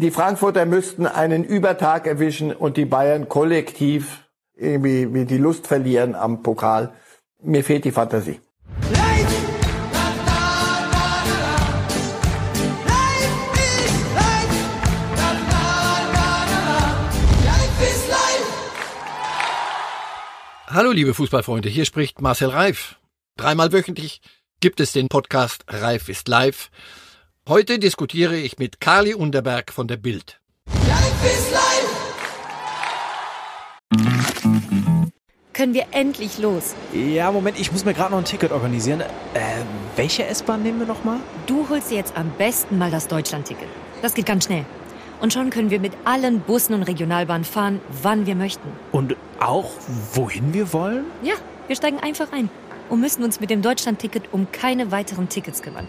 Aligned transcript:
Die 0.00 0.10
Frankfurter 0.10 0.64
müssten 0.64 1.06
einen 1.06 1.44
Übertag 1.44 2.06
erwischen 2.06 2.54
und 2.54 2.78
die 2.78 2.86
Bayern 2.86 3.28
kollektiv 3.28 4.24
irgendwie 4.56 5.12
wie 5.12 5.26
die 5.26 5.36
Lust 5.36 5.66
verlieren 5.66 6.14
am 6.14 6.42
Pokal. 6.42 6.94
Mir 7.42 7.62
fehlt 7.62 7.84
die 7.84 7.92
Fantasie. 7.92 8.40
Hallo 20.66 20.92
liebe 20.92 21.12
Fußballfreunde, 21.12 21.68
hier 21.68 21.84
spricht 21.84 22.22
Marcel 22.22 22.48
Reif. 22.48 22.98
Dreimal 23.36 23.70
wöchentlich 23.72 24.22
gibt 24.60 24.80
es 24.80 24.92
den 24.92 25.08
Podcast 25.08 25.64
Reif 25.68 26.08
ist 26.08 26.26
live. 26.26 26.70
Heute 27.48 27.78
diskutiere 27.78 28.36
ich 28.36 28.58
mit 28.58 28.80
Kali 28.80 29.14
Unterberg 29.14 29.72
von 29.72 29.88
der 29.88 29.96
Bild. 29.96 30.40
Können 35.52 35.74
wir 35.74 35.86
endlich 35.90 36.38
los? 36.38 36.74
Ja, 36.92 37.32
Moment, 37.32 37.58
ich 37.58 37.72
muss 37.72 37.84
mir 37.84 37.92
gerade 37.94 38.12
noch 38.12 38.18
ein 38.18 38.24
Ticket 38.24 38.52
organisieren. 38.52 39.00
Äh, 39.00 39.06
welche 39.96 40.26
S-Bahn 40.26 40.62
nehmen 40.62 40.80
wir 40.80 40.86
nochmal? 40.86 41.18
Du 41.46 41.68
holst 41.68 41.90
dir 41.90 41.96
jetzt 41.96 42.16
am 42.16 42.30
besten 42.38 42.78
mal 42.78 42.90
das 42.90 43.08
Deutschland-Ticket. 43.08 43.68
Das 44.00 44.14
geht 44.14 44.26
ganz 44.26 44.44
schnell. 44.44 44.64
Und 45.20 45.32
schon 45.32 45.50
können 45.50 45.70
wir 45.70 45.80
mit 45.80 45.92
allen 46.04 46.40
Bussen 46.40 46.74
und 46.74 46.82
Regionalbahnen 46.84 47.44
fahren, 47.44 47.80
wann 48.02 48.26
wir 48.26 48.36
möchten. 48.36 48.68
Und 48.92 49.16
auch 49.40 49.70
wohin 50.12 50.54
wir 50.54 50.72
wollen? 50.72 51.06
Ja, 51.22 51.34
wir 51.66 51.74
steigen 51.74 51.98
einfach 51.98 52.32
ein 52.32 52.48
und 52.90 53.00
müssen 53.00 53.24
uns 53.24 53.40
mit 53.40 53.50
dem 53.50 53.60
Deutschland-Ticket 53.62 54.32
um 54.32 54.52
keine 54.52 54.92
weiteren 54.92 55.28
Tickets 55.28 55.62
kümmern. 55.62 55.88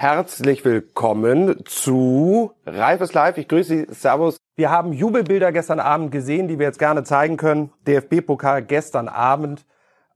Herzlich 0.00 0.64
willkommen 0.64 1.64
zu 1.64 2.52
Reifes 2.64 3.14
Live. 3.14 3.36
Ich 3.36 3.48
grüße 3.48 3.68
Sie. 3.68 3.86
Servus. 3.92 4.36
Wir 4.54 4.70
haben 4.70 4.92
Jubelbilder 4.92 5.50
gestern 5.50 5.80
Abend 5.80 6.12
gesehen, 6.12 6.46
die 6.46 6.60
wir 6.60 6.66
jetzt 6.66 6.78
gerne 6.78 7.02
zeigen 7.02 7.36
können. 7.36 7.72
DFB-Pokal 7.88 8.62
gestern 8.62 9.08
Abend 9.08 9.66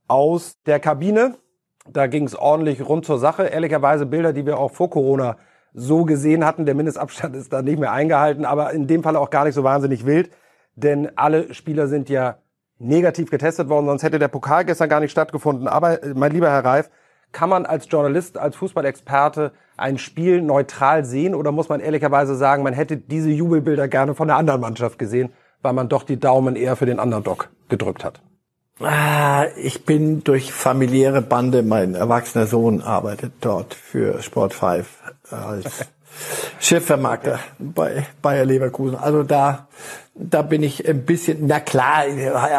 aus 0.07 0.55
der 0.65 0.79
Kabine. 0.79 1.35
Da 1.85 2.07
ging 2.07 2.23
es 2.23 2.33
ordentlich 2.33 2.87
rund 2.87 3.05
zur 3.05 3.19
Sache. 3.19 3.43
Ehrlicherweise 3.43 4.05
Bilder, 4.05 4.31
die 4.31 4.45
wir 4.45 4.57
auch 4.57 4.71
vor 4.71 4.89
Corona 4.89 5.35
so 5.73 6.05
gesehen 6.05 6.45
hatten. 6.45 6.65
Der 6.65 6.75
Mindestabstand 6.75 7.35
ist 7.35 7.51
da 7.51 7.61
nicht 7.61 7.77
mehr 7.77 7.91
eingehalten, 7.91 8.45
aber 8.45 8.71
in 8.71 8.87
dem 8.87 9.03
Fall 9.03 9.17
auch 9.17 9.31
gar 9.31 9.43
nicht 9.43 9.55
so 9.55 9.65
wahnsinnig 9.65 10.05
wild, 10.05 10.31
denn 10.75 11.11
alle 11.17 11.53
Spieler 11.53 11.87
sind 11.87 12.07
ja 12.07 12.37
negativ 12.79 13.29
getestet 13.29 13.67
worden, 13.67 13.87
sonst 13.87 14.03
hätte 14.03 14.17
der 14.17 14.29
Pokal 14.29 14.63
gestern 14.63 14.87
gar 14.87 15.01
nicht 15.01 15.11
stattgefunden. 15.11 15.67
Aber 15.67 16.01
äh, 16.01 16.13
mein 16.15 16.31
lieber 16.31 16.49
Herr 16.49 16.63
Reif, 16.63 16.89
kann 17.33 17.49
man 17.49 17.65
als 17.65 17.87
Journalist, 17.89 18.37
als 18.37 18.55
Fußballexperte 18.55 19.51
ein 19.75 19.97
Spiel 19.97 20.41
neutral 20.41 21.03
sehen 21.03 21.35
oder 21.35 21.51
muss 21.51 21.67
man 21.67 21.81
ehrlicherweise 21.81 22.35
sagen, 22.35 22.63
man 22.63 22.73
hätte 22.73 22.95
diese 22.95 23.29
Jubelbilder 23.29 23.87
gerne 23.87 24.15
von 24.15 24.27
der 24.27 24.37
anderen 24.37 24.61
Mannschaft 24.61 24.97
gesehen, 24.97 25.33
weil 25.61 25.73
man 25.73 25.89
doch 25.89 26.03
die 26.03 26.19
Daumen 26.19 26.55
eher 26.55 26.75
für 26.75 26.85
den 26.85 26.99
Underdog 26.99 27.49
gedrückt 27.69 28.05
hat? 28.05 28.21
Ah, 28.79 29.45
ich 29.57 29.85
bin 29.85 30.23
durch 30.23 30.51
familiäre 30.51 31.21
Bande, 31.21 31.63
mein 31.63 31.95
erwachsener 31.95 32.47
Sohn 32.47 32.81
arbeitet 32.81 33.33
dort 33.41 33.73
für 33.73 34.21
Sport 34.21 34.53
5 34.53 34.87
als 35.29 35.85
Chefvermarkter 36.59 37.39
bei 37.59 38.05
Bayer 38.21 38.45
Leverkusen. 38.45 38.95
Also 38.95 39.23
da, 39.23 39.67
da 40.15 40.41
bin 40.41 40.63
ich 40.63 40.87
ein 40.87 41.05
bisschen, 41.05 41.47
na 41.47 41.59
klar, 41.59 42.03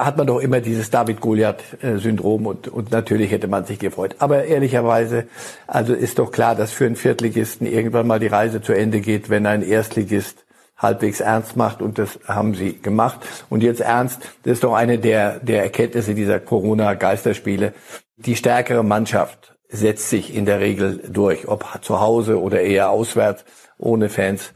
hat 0.05 0.17
man 0.17 0.27
doch 0.27 0.41
immer 0.41 0.61
dieses 0.61 0.91
David-Goliath-Syndrom 0.91 2.47
und, 2.47 2.69
und 2.69 2.91
natürlich 2.91 3.31
hätte 3.31 3.49
man 3.49 3.65
sich 3.65 3.79
gefreut. 3.79 4.17
Aber 4.19 4.45
ehrlicherweise, 4.45 5.27
also 5.67 5.95
ist 5.95 6.19
doch 6.19 6.33
klar, 6.33 6.55
dass 6.55 6.73
für 6.73 6.87
einen 6.87 6.97
Viertligisten 6.97 7.67
irgendwann 7.67 8.07
mal 8.07 8.21
die 8.21 8.27
Reise 8.27 8.61
zu 8.61 8.73
Ende 8.73 9.01
geht, 9.01 9.31
wenn 9.31 9.47
ein 9.47 9.63
Erstligist 9.63 10.45
halbwegs 10.77 11.21
ernst 11.21 11.57
macht 11.57 11.81
und 11.81 11.99
das 11.99 12.19
haben 12.27 12.55
sie 12.55 12.81
gemacht. 12.81 13.21
Und 13.49 13.63
jetzt 13.63 13.81
ernst, 13.81 14.21
das 14.43 14.55
ist 14.55 14.65
doch 14.65 14.75
eine 14.75 14.99
der, 14.99 15.39
der 15.39 15.63
Erkenntnisse 15.63 16.15
dieser 16.15 16.41
Corona-Geisterspiele. 16.41 17.73
Die 18.17 18.37
stärkere 18.37 18.85
Mannschaft 18.85 19.54
setzt 19.69 20.11
sich 20.11 20.35
in 20.35 20.45
der 20.45 20.61
Regel 20.61 21.03
durch, 21.09 21.49
ob 21.49 21.67
zu 21.83 22.01
Hause 22.01 22.41
oder 22.41 22.61
eher 22.61 22.91
auswärts, 22.91 23.45
ohne 23.79 24.09
Fans. 24.09 24.53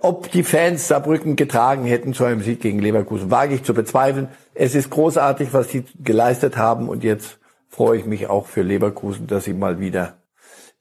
Ob 0.00 0.30
die 0.30 0.44
Fans 0.44 0.86
Saarbrücken 0.86 1.34
getragen 1.34 1.84
hätten 1.84 2.14
zu 2.14 2.24
einem 2.24 2.42
Sieg 2.42 2.60
gegen 2.60 2.78
Leverkusen, 2.78 3.30
wage 3.30 3.54
ich 3.54 3.64
zu 3.64 3.74
bezweifeln. 3.74 4.28
Es 4.54 4.74
ist 4.74 4.90
großartig, 4.90 5.52
was 5.52 5.70
sie 5.70 5.84
geleistet 6.02 6.56
haben 6.56 6.88
und 6.88 7.02
jetzt 7.02 7.38
freue 7.68 7.98
ich 7.98 8.06
mich 8.06 8.28
auch 8.28 8.46
für 8.46 8.62
Leverkusen, 8.62 9.26
dass 9.26 9.44
sie 9.44 9.54
mal 9.54 9.80
wieder 9.80 10.18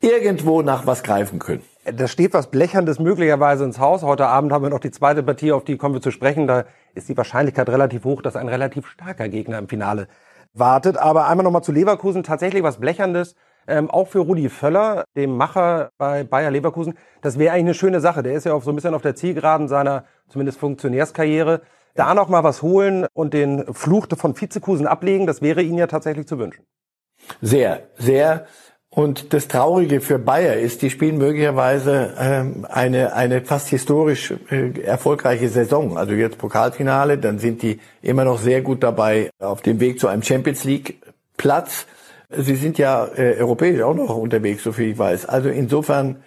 irgendwo 0.01 0.61
nach 0.61 0.85
was 0.85 1.03
greifen 1.03 1.39
können. 1.39 1.63
Da 1.85 2.07
steht 2.07 2.33
was 2.33 2.51
Blecherndes 2.51 2.99
möglicherweise 2.99 3.63
ins 3.63 3.79
Haus. 3.79 4.03
Heute 4.03 4.27
Abend 4.27 4.51
haben 4.51 4.63
wir 4.63 4.69
noch 4.69 4.79
die 4.79 4.91
zweite 4.91 5.23
Partie, 5.23 5.51
auf 5.51 5.63
die 5.63 5.77
kommen 5.77 5.95
wir 5.95 6.01
zu 6.01 6.11
sprechen. 6.11 6.45
Da 6.45 6.65
ist 6.93 7.07
die 7.07 7.17
Wahrscheinlichkeit 7.17 7.69
relativ 7.69 8.03
hoch, 8.03 8.21
dass 8.21 8.35
ein 8.35 8.49
relativ 8.49 8.87
starker 8.87 9.29
Gegner 9.29 9.57
im 9.57 9.69
Finale 9.69 10.07
wartet. 10.53 10.97
Aber 10.97 11.27
einmal 11.27 11.45
nochmal 11.45 11.63
zu 11.63 11.71
Leverkusen. 11.71 12.23
Tatsächlich 12.23 12.61
was 12.61 12.79
Blecherndes. 12.79 13.35
Ähm, 13.67 13.89
auch 13.89 14.07
für 14.07 14.19
Rudi 14.19 14.49
Völler, 14.49 15.03
dem 15.15 15.35
Macher 15.35 15.89
bei 15.97 16.23
Bayer 16.23 16.51
Leverkusen. 16.51 16.93
Das 17.21 17.37
wäre 17.37 17.53
eigentlich 17.53 17.65
eine 17.65 17.73
schöne 17.73 17.99
Sache. 17.99 18.23
Der 18.23 18.33
ist 18.33 18.45
ja 18.45 18.53
auch 18.53 18.63
so 18.63 18.71
ein 18.71 18.75
bisschen 18.75 18.93
auf 18.93 19.01
der 19.01 19.15
Zielgeraden 19.15 19.67
seiner 19.67 20.05
zumindest 20.29 20.59
Funktionärskarriere. 20.59 21.61
Da 21.95 22.13
noch 22.13 22.29
mal 22.29 22.43
was 22.43 22.61
holen 22.61 23.07
und 23.13 23.33
den 23.33 23.73
Fluch 23.73 24.07
von 24.15 24.39
Vizekusen 24.39 24.87
ablegen, 24.87 25.25
das 25.25 25.41
wäre 25.41 25.61
Ihnen 25.63 25.79
ja 25.79 25.87
tatsächlich 25.87 26.27
zu 26.27 26.37
wünschen. 26.37 26.63
Sehr, 27.41 27.81
sehr. 27.97 28.45
Und 28.89 29.33
das 29.33 29.47
Traurige 29.47 30.01
für 30.01 30.17
Bayer 30.17 30.55
ist, 30.55 30.81
die 30.81 30.89
spielen 30.89 31.17
möglicherweise 31.17 32.13
ähm, 32.17 32.65
eine, 32.69 33.13
eine 33.13 33.41
fast 33.41 33.67
historisch 33.67 34.33
äh, 34.49 34.79
erfolgreiche 34.81 35.49
Saison. 35.49 35.97
Also 35.97 36.13
jetzt 36.13 36.37
Pokalfinale, 36.37 37.17
dann 37.17 37.37
sind 37.37 37.61
die 37.61 37.79
immer 38.01 38.23
noch 38.23 38.39
sehr 38.39 38.61
gut 38.61 38.83
dabei 38.83 39.29
auf 39.39 39.61
dem 39.61 39.79
Weg 39.79 39.99
zu 39.99 40.07
einem 40.07 40.23
Champions 40.23 40.63
League 40.63 41.01
Platz. 41.35 41.85
Sie 42.29 42.55
sind 42.55 42.77
ja 42.77 43.07
äh, 43.15 43.37
europäisch 43.39 43.81
auch 43.81 43.93
noch 43.93 44.15
unterwegs, 44.17 44.63
so 44.63 44.73
viel 44.73 44.91
ich 44.91 44.97
weiß. 44.97 45.27
Also 45.27 45.49
insofern, 45.49 46.17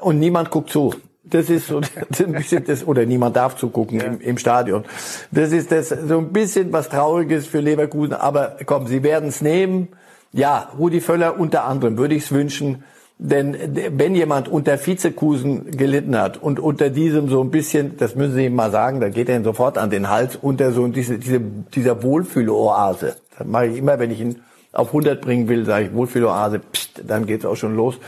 und 0.00 0.18
niemand 0.18 0.50
guckt 0.50 0.70
zu. 0.70 0.94
Das 1.22 1.48
ist 1.48 1.68
so 1.68 1.80
ein 2.18 2.32
bisschen 2.32 2.64
das, 2.64 2.86
oder 2.86 3.06
niemand 3.06 3.36
darf 3.36 3.56
zugucken 3.56 4.00
im, 4.00 4.20
im 4.20 4.38
Stadion. 4.38 4.84
Das 5.30 5.52
ist 5.52 5.70
das 5.70 5.88
so 5.88 6.18
ein 6.18 6.32
bisschen 6.32 6.72
was 6.72 6.88
Trauriges 6.88 7.46
für 7.46 7.60
Leverkusen. 7.60 8.14
Aber 8.14 8.56
komm, 8.66 8.88
sie 8.88 9.02
werden 9.02 9.28
es 9.28 9.40
nehmen. 9.40 9.88
Ja, 10.32 10.70
Rudi 10.76 11.00
Völler 11.00 11.38
unter 11.38 11.64
anderem 11.64 11.96
würde 11.96 12.16
ich 12.16 12.24
es 12.24 12.32
wünschen. 12.32 12.82
Denn 13.18 13.56
wenn 13.92 14.16
jemand 14.16 14.48
unter 14.48 14.76
Vizekusen 14.84 15.70
gelitten 15.70 16.18
hat 16.18 16.36
und 16.36 16.58
unter 16.58 16.90
diesem 16.90 17.28
so 17.28 17.40
ein 17.42 17.52
bisschen, 17.52 17.96
das 17.96 18.16
müssen 18.16 18.34
Sie 18.34 18.46
ihm 18.46 18.56
mal 18.56 18.72
sagen, 18.72 19.00
da 19.00 19.08
geht 19.08 19.28
er 19.28 19.36
ihn 19.36 19.44
sofort 19.44 19.78
an 19.78 19.88
den 19.88 20.10
Hals, 20.10 20.34
unter 20.34 20.72
so 20.72 20.88
diese, 20.88 21.18
diese, 21.18 21.40
dieser 21.40 22.02
Wohlfühloase. 22.02 23.14
Das 23.38 23.46
mache 23.46 23.66
ich 23.66 23.78
immer, 23.78 24.00
wenn 24.00 24.10
ich 24.10 24.20
ihn 24.20 24.40
auf 24.74 24.88
100 24.88 25.20
bringen 25.20 25.48
will, 25.48 25.64
sage 25.64 25.86
ich 25.86 25.94
Wohlfühloase, 25.94 26.58
pst, 26.58 27.02
dann 27.06 27.26
geht's 27.26 27.44
auch 27.44 27.56
schon 27.56 27.76
los. 27.76 27.98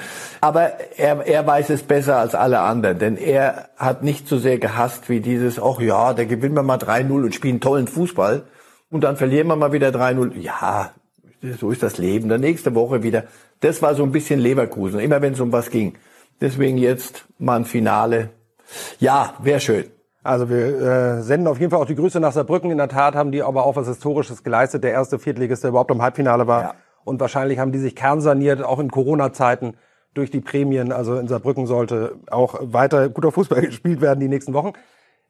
Aber 0.40 0.72
er, 0.96 1.26
er 1.26 1.46
weiß 1.46 1.70
es 1.70 1.82
besser 1.82 2.18
als 2.18 2.34
alle 2.34 2.60
anderen, 2.60 2.98
denn 2.98 3.16
er 3.16 3.68
hat 3.76 4.02
nicht 4.02 4.28
so 4.28 4.38
sehr 4.38 4.58
gehasst 4.58 5.08
wie 5.08 5.20
dieses, 5.20 5.60
ach 5.60 5.80
ja, 5.80 6.12
da 6.14 6.24
gewinnen 6.24 6.54
wir 6.54 6.62
mal 6.62 6.78
3-0 6.78 7.10
und 7.10 7.34
spielen 7.34 7.60
tollen 7.60 7.86
Fußball 7.86 8.44
und 8.90 9.04
dann 9.04 9.16
verlieren 9.16 9.48
wir 9.48 9.56
mal 9.56 9.72
wieder 9.72 9.88
3-0. 9.88 10.38
Ja, 10.38 10.90
so 11.60 11.70
ist 11.70 11.82
das 11.82 11.98
Leben. 11.98 12.28
Dann 12.28 12.40
nächste 12.40 12.74
Woche 12.74 13.02
wieder. 13.02 13.24
Das 13.60 13.82
war 13.82 13.94
so 13.94 14.02
ein 14.02 14.12
bisschen 14.12 14.40
Leverkusen, 14.40 15.00
immer 15.00 15.22
wenn 15.22 15.32
es 15.32 15.40
um 15.40 15.52
was 15.52 15.70
ging. 15.70 15.94
Deswegen 16.40 16.78
jetzt 16.78 17.24
mal 17.38 17.56
ein 17.56 17.64
Finale. 17.64 18.30
Ja, 19.00 19.34
wäre 19.42 19.60
schön. 19.60 19.84
Also 20.26 20.50
wir 20.50 20.58
äh, 20.58 21.22
senden 21.22 21.46
auf 21.46 21.58
jeden 21.58 21.70
Fall 21.70 21.80
auch 21.80 21.86
die 21.86 21.94
Grüße 21.94 22.20
nach 22.20 22.32
Saarbrücken. 22.32 22.70
In 22.70 22.78
der 22.78 22.88
Tat 22.88 23.14
haben 23.14 23.32
die 23.32 23.42
aber 23.42 23.64
auch 23.64 23.76
was 23.76 23.86
Historisches 23.86 24.42
geleistet. 24.42 24.84
Der 24.84 24.92
erste 24.92 25.18
Viertligist, 25.18 25.62
der 25.62 25.70
überhaupt 25.70 25.90
im 25.90 26.02
Halbfinale 26.02 26.46
war. 26.46 26.62
Ja. 26.62 26.74
Und 27.04 27.20
wahrscheinlich 27.20 27.58
haben 27.58 27.72
die 27.72 27.78
sich 27.78 27.94
kernsaniert, 27.94 28.62
auch 28.62 28.80
in 28.80 28.90
Corona-Zeiten 28.90 29.76
durch 30.14 30.30
die 30.30 30.40
Prämien. 30.40 30.92
Also 30.92 31.16
in 31.16 31.28
Saarbrücken 31.28 31.66
sollte 31.66 32.16
auch 32.30 32.58
weiter 32.60 33.08
guter 33.08 33.30
Fußball 33.30 33.60
gespielt 33.66 34.00
werden 34.00 34.20
die 34.20 34.28
nächsten 34.28 34.52
Wochen. 34.52 34.72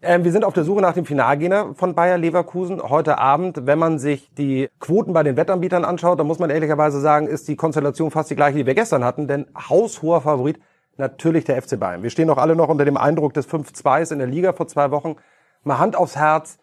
Ähm, 0.02 0.24
wir 0.24 0.32
sind 0.32 0.44
auf 0.44 0.54
der 0.54 0.64
Suche 0.64 0.82
nach 0.82 0.92
dem 0.92 1.06
Finalgegner 1.06 1.74
von 1.74 1.94
Bayer 1.94 2.18
Leverkusen. 2.18 2.82
Heute 2.82 3.18
Abend, 3.18 3.66
wenn 3.66 3.78
man 3.78 3.98
sich 3.98 4.30
die 4.34 4.68
Quoten 4.78 5.12
bei 5.12 5.22
den 5.22 5.36
Wettanbietern 5.36 5.84
anschaut, 5.84 6.20
dann 6.20 6.26
muss 6.26 6.38
man 6.38 6.50
ehrlicherweise 6.50 7.00
sagen, 7.00 7.26
ist 7.26 7.48
die 7.48 7.56
Konstellation 7.56 8.10
fast 8.10 8.30
die 8.30 8.36
gleiche, 8.36 8.58
die 8.58 8.66
wir 8.66 8.74
gestern 8.74 9.04
hatten. 9.04 9.26
Denn 9.26 9.46
haushoher 9.56 10.20
Favorit 10.20 10.58
natürlich 10.98 11.44
der 11.44 11.60
FC 11.60 11.78
Bayern. 11.78 12.02
Wir 12.02 12.10
stehen 12.10 12.30
auch 12.30 12.38
alle 12.38 12.56
noch 12.56 12.68
unter 12.68 12.84
dem 12.84 12.96
Eindruck 12.96 13.34
des 13.34 13.48
5-2s 13.48 14.12
in 14.12 14.18
der 14.18 14.28
Liga 14.28 14.52
vor 14.52 14.66
zwei 14.66 14.90
Wochen. 14.90 15.16
mal 15.62 15.78
Hand 15.78 15.96
aufs 15.96 16.16
Herz, 16.16 16.58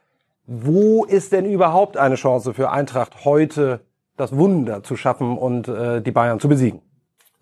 wo 0.45 1.05
ist 1.05 1.31
denn 1.31 1.45
überhaupt 1.45 1.97
eine 1.97 2.15
Chance 2.15 2.53
für 2.53 2.69
Eintracht 2.69 3.25
heute 3.25 3.81
das 4.17 4.35
Wunder 4.35 4.83
zu 4.83 4.95
schaffen 4.95 5.37
und 5.37 5.67
äh, 5.67 6.01
die 6.01 6.11
Bayern 6.11 6.39
zu 6.39 6.49
besiegen? 6.49 6.81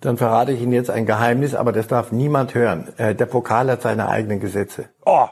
Dann 0.01 0.17
verrate 0.17 0.51
ich 0.51 0.61
Ihnen 0.61 0.73
jetzt 0.73 0.89
ein 0.89 1.05
Geheimnis, 1.05 1.53
aber 1.53 1.71
das 1.71 1.88
darf 1.88 2.11
niemand 2.11 2.55
hören. 2.55 2.88
Äh, 2.97 3.15
der 3.15 3.27
Pokal 3.27 3.69
hat 3.69 3.81
seine 3.81 4.09
eigenen 4.09 4.39
Gesetze. 4.39 4.89
Oh, 5.05 5.27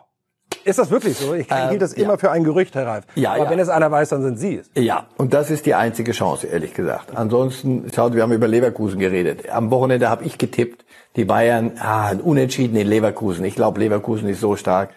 ist 0.64 0.80
das 0.80 0.92
wirklich 0.92 1.18
so? 1.18 1.34
Ich 1.34 1.48
Ähm, 1.50 1.70
hielt 1.70 1.82
das 1.82 1.96
ja. 1.96 2.04
immer 2.04 2.18
für 2.18 2.32
ein 2.32 2.44
Gerücht, 2.44 2.76
Herr 2.76 2.88
Reif. 2.88 3.06
Ja, 3.16 3.34
Aber 3.34 3.46
ja. 3.46 3.50
wenn 3.50 3.60
es 3.60 3.70
einer 3.70 3.90
weiß, 3.92 4.10
dann 4.10 4.22
sind 4.24 4.40
Sie 4.40 4.56
es. 4.58 4.70
Ja, 4.76 5.08
und 5.18 5.34
das 5.34 5.50
ist 5.50 5.66
die 5.66 5.76
einzige 5.76 6.12
Chance, 6.12 6.48
ehrlich 6.48 6.74
gesagt. 6.74 7.16
Ansonsten, 7.16 7.90
schaut, 7.94 8.14
wir 8.16 8.24
haben 8.24 8.32
über 8.32 8.48
Leverkusen 8.48 9.00
geredet. 9.00 9.50
Am 9.50 9.72
Wochenende 9.72 10.10
habe 10.10 10.24
ich 10.24 10.38
getippt, 10.38 10.86
die 11.16 11.26
Bayern, 11.26 11.74
ah, 11.80 12.12
Unentschieden 12.24 12.76
in 12.78 12.88
Leverkusen. 12.88 13.44
Ich 13.46 13.56
glaube, 13.56 13.80
Leverkusen 13.80 14.28
ist 14.30 14.42
so 14.42 14.56
stark. 14.56 14.90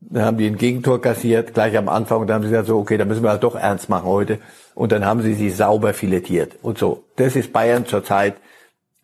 Dann 0.00 0.24
haben 0.24 0.38
die 0.38 0.46
ein 0.46 0.56
Gegentor 0.56 1.00
kassiert, 1.00 1.52
gleich 1.52 1.76
am 1.76 1.88
Anfang, 1.88 2.22
und 2.22 2.26
dann 2.26 2.36
haben 2.36 2.42
sie 2.44 2.50
gesagt, 2.50 2.68
so, 2.68 2.78
okay, 2.78 2.96
dann 2.96 3.06
müssen 3.06 3.22
wir 3.22 3.30
halt 3.30 3.42
doch 3.42 3.54
ernst 3.54 3.88
machen 3.90 4.06
heute. 4.06 4.38
Und 4.74 4.92
dann 4.92 5.04
haben 5.04 5.20
sie 5.20 5.34
sie 5.34 5.50
sauber 5.50 5.92
filetiert. 5.92 6.56
Und 6.62 6.78
so. 6.78 7.04
Das 7.16 7.36
ist 7.36 7.52
Bayern 7.52 7.84
zurzeit. 7.84 8.36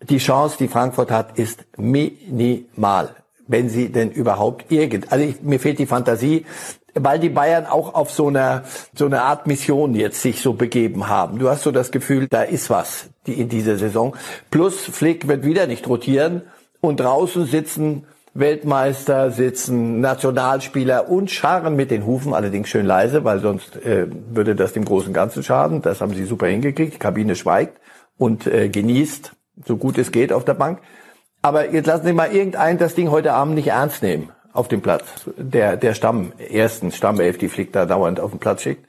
Die 0.03 0.19
Chance, 0.19 0.57
die 0.59 0.69
Frankfurt 0.69 1.11
hat, 1.11 1.39
ist 1.39 1.65
minimal. 1.77 3.11
Wenn 3.47 3.69
sie 3.69 3.91
denn 3.91 4.11
überhaupt 4.11 4.71
irgend, 4.71 5.13
also 5.13 5.25
ich, 5.25 5.43
mir 5.43 5.61
fehlt 5.61 5.79
die 5.79 5.87
Fantasie, 5.87 6.45
weil 6.95 7.19
die 7.19 7.29
Bayern 7.29 7.67
auch 7.67 7.95
auf 7.95 8.11
so 8.11 8.29
einer, 8.29 8.65
so 8.95 9.07
eine 9.07 9.23
Art 9.23 9.47
Mission 9.47 9.95
jetzt 9.95 10.23
sich 10.23 10.41
so 10.41 10.55
begeben 10.55 11.09
haben. 11.09 11.39
Du 11.39 11.49
hast 11.49 11.63
so 11.63 11.71
das 11.71 11.91
Gefühl, 11.91 12.27
da 12.29 12.43
ist 12.43 12.71
was 12.71 13.11
die, 13.27 13.35
in 13.35 13.49
dieser 13.49 13.77
Saison. 13.77 14.17
Plus 14.51 14.77
Flick 14.81 15.29
wird 15.29 15.45
wieder 15.45 15.67
nicht 15.67 15.87
rotieren 15.89 16.43
und 16.81 17.01
draußen 17.01 17.47
sitzen 17.47 18.07
Weltmeister, 18.39 19.31
sitzen 19.31 20.01
Nationalspieler 20.01 21.09
und 21.09 21.31
scharren 21.31 21.75
mit 21.75 21.91
den 21.91 22.05
Hufen, 22.05 22.35
allerdings 22.35 22.69
schön 22.69 22.85
leise, 22.85 23.25
weil 23.25 23.41
sonst 23.41 23.77
äh, 23.77 24.07
würde 24.31 24.55
das 24.55 24.73
dem 24.73 24.85
großen 24.85 25.13
Ganzen 25.13 25.43
schaden. 25.43 25.81
Das 25.83 26.01
haben 26.01 26.15
sie 26.15 26.25
super 26.25 26.47
hingekriegt. 26.47 26.95
Die 26.95 26.99
Kabine 26.99 27.35
schweigt 27.35 27.81
und 28.19 28.47
äh, 28.47 28.69
genießt, 28.69 29.33
so 29.65 29.77
gut 29.77 29.97
es 29.99 30.13
geht 30.13 30.33
auf 30.33 30.45
der 30.45 30.55
Bank. 30.55 30.81
Aber 31.47 31.71
jetzt 31.71 31.87
lassen 31.87 32.05
Sie 32.05 32.13
mal 32.13 32.33
irgendeinen 32.33 32.77
das 32.77 32.97
Ding 32.97 33.13
heute 33.13 33.33
Abend 33.33 33.55
nicht 33.55 33.69
ernst 33.69 34.03
nehmen 34.03 34.31
auf 34.53 34.67
dem 34.67 34.83
Platz. 34.83 35.05
Der, 35.37 35.77
der 35.77 35.95
Stamm, 35.95 36.33
ersten 36.39 36.91
Stammelf, 36.91 37.39
die 37.39 37.49
Flick 37.49 37.73
da 37.73 37.87
dauernd 37.87 38.19
auf 38.19 38.33
den 38.33 38.41
Platz 38.41 38.63
schickt. 38.63 38.85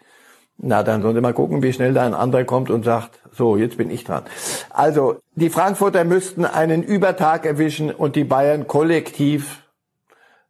Na, 0.57 0.81
dann 0.81 1.04
sollen 1.04 1.13
Sie 1.13 1.21
mal 1.21 1.36
gucken, 1.36 1.62
wie 1.62 1.71
schnell 1.71 1.94
da 1.94 2.04
ein 2.04 2.15
anderer 2.15 2.45
kommt 2.45 2.71
und 2.71 2.83
sagt, 2.83 3.19
so, 3.31 3.57
jetzt 3.57 3.77
bin 3.77 3.92
ich 3.92 4.06
dran. 4.06 4.24
Also, 4.71 5.18
die 5.36 5.51
Frankfurter 5.51 6.04
müssten 6.04 6.45
einen 6.45 6.81
Übertag 6.81 7.45
erwischen 7.45 7.92
und 7.92 8.15
die 8.15 8.24
Bayern 8.24 8.65
kollektiv, 8.65 9.62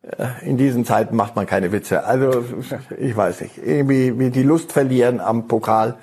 äh, 0.01 0.27
in 0.45 0.55
diesen 0.55 0.85
Zeiten 0.85 1.13
macht 1.13 1.35
man 1.35 1.45
keine 1.45 1.73
Witze. 1.73 2.05
Also, 2.05 2.45
ich 2.97 3.17
weiß 3.17 3.41
nicht, 3.41 3.57
irgendwie 3.57 4.17
wie 4.17 4.29
die 4.29 4.43
Lust 4.43 4.71
verlieren 4.71 5.19
am 5.19 5.49
Pokal. 5.49 5.97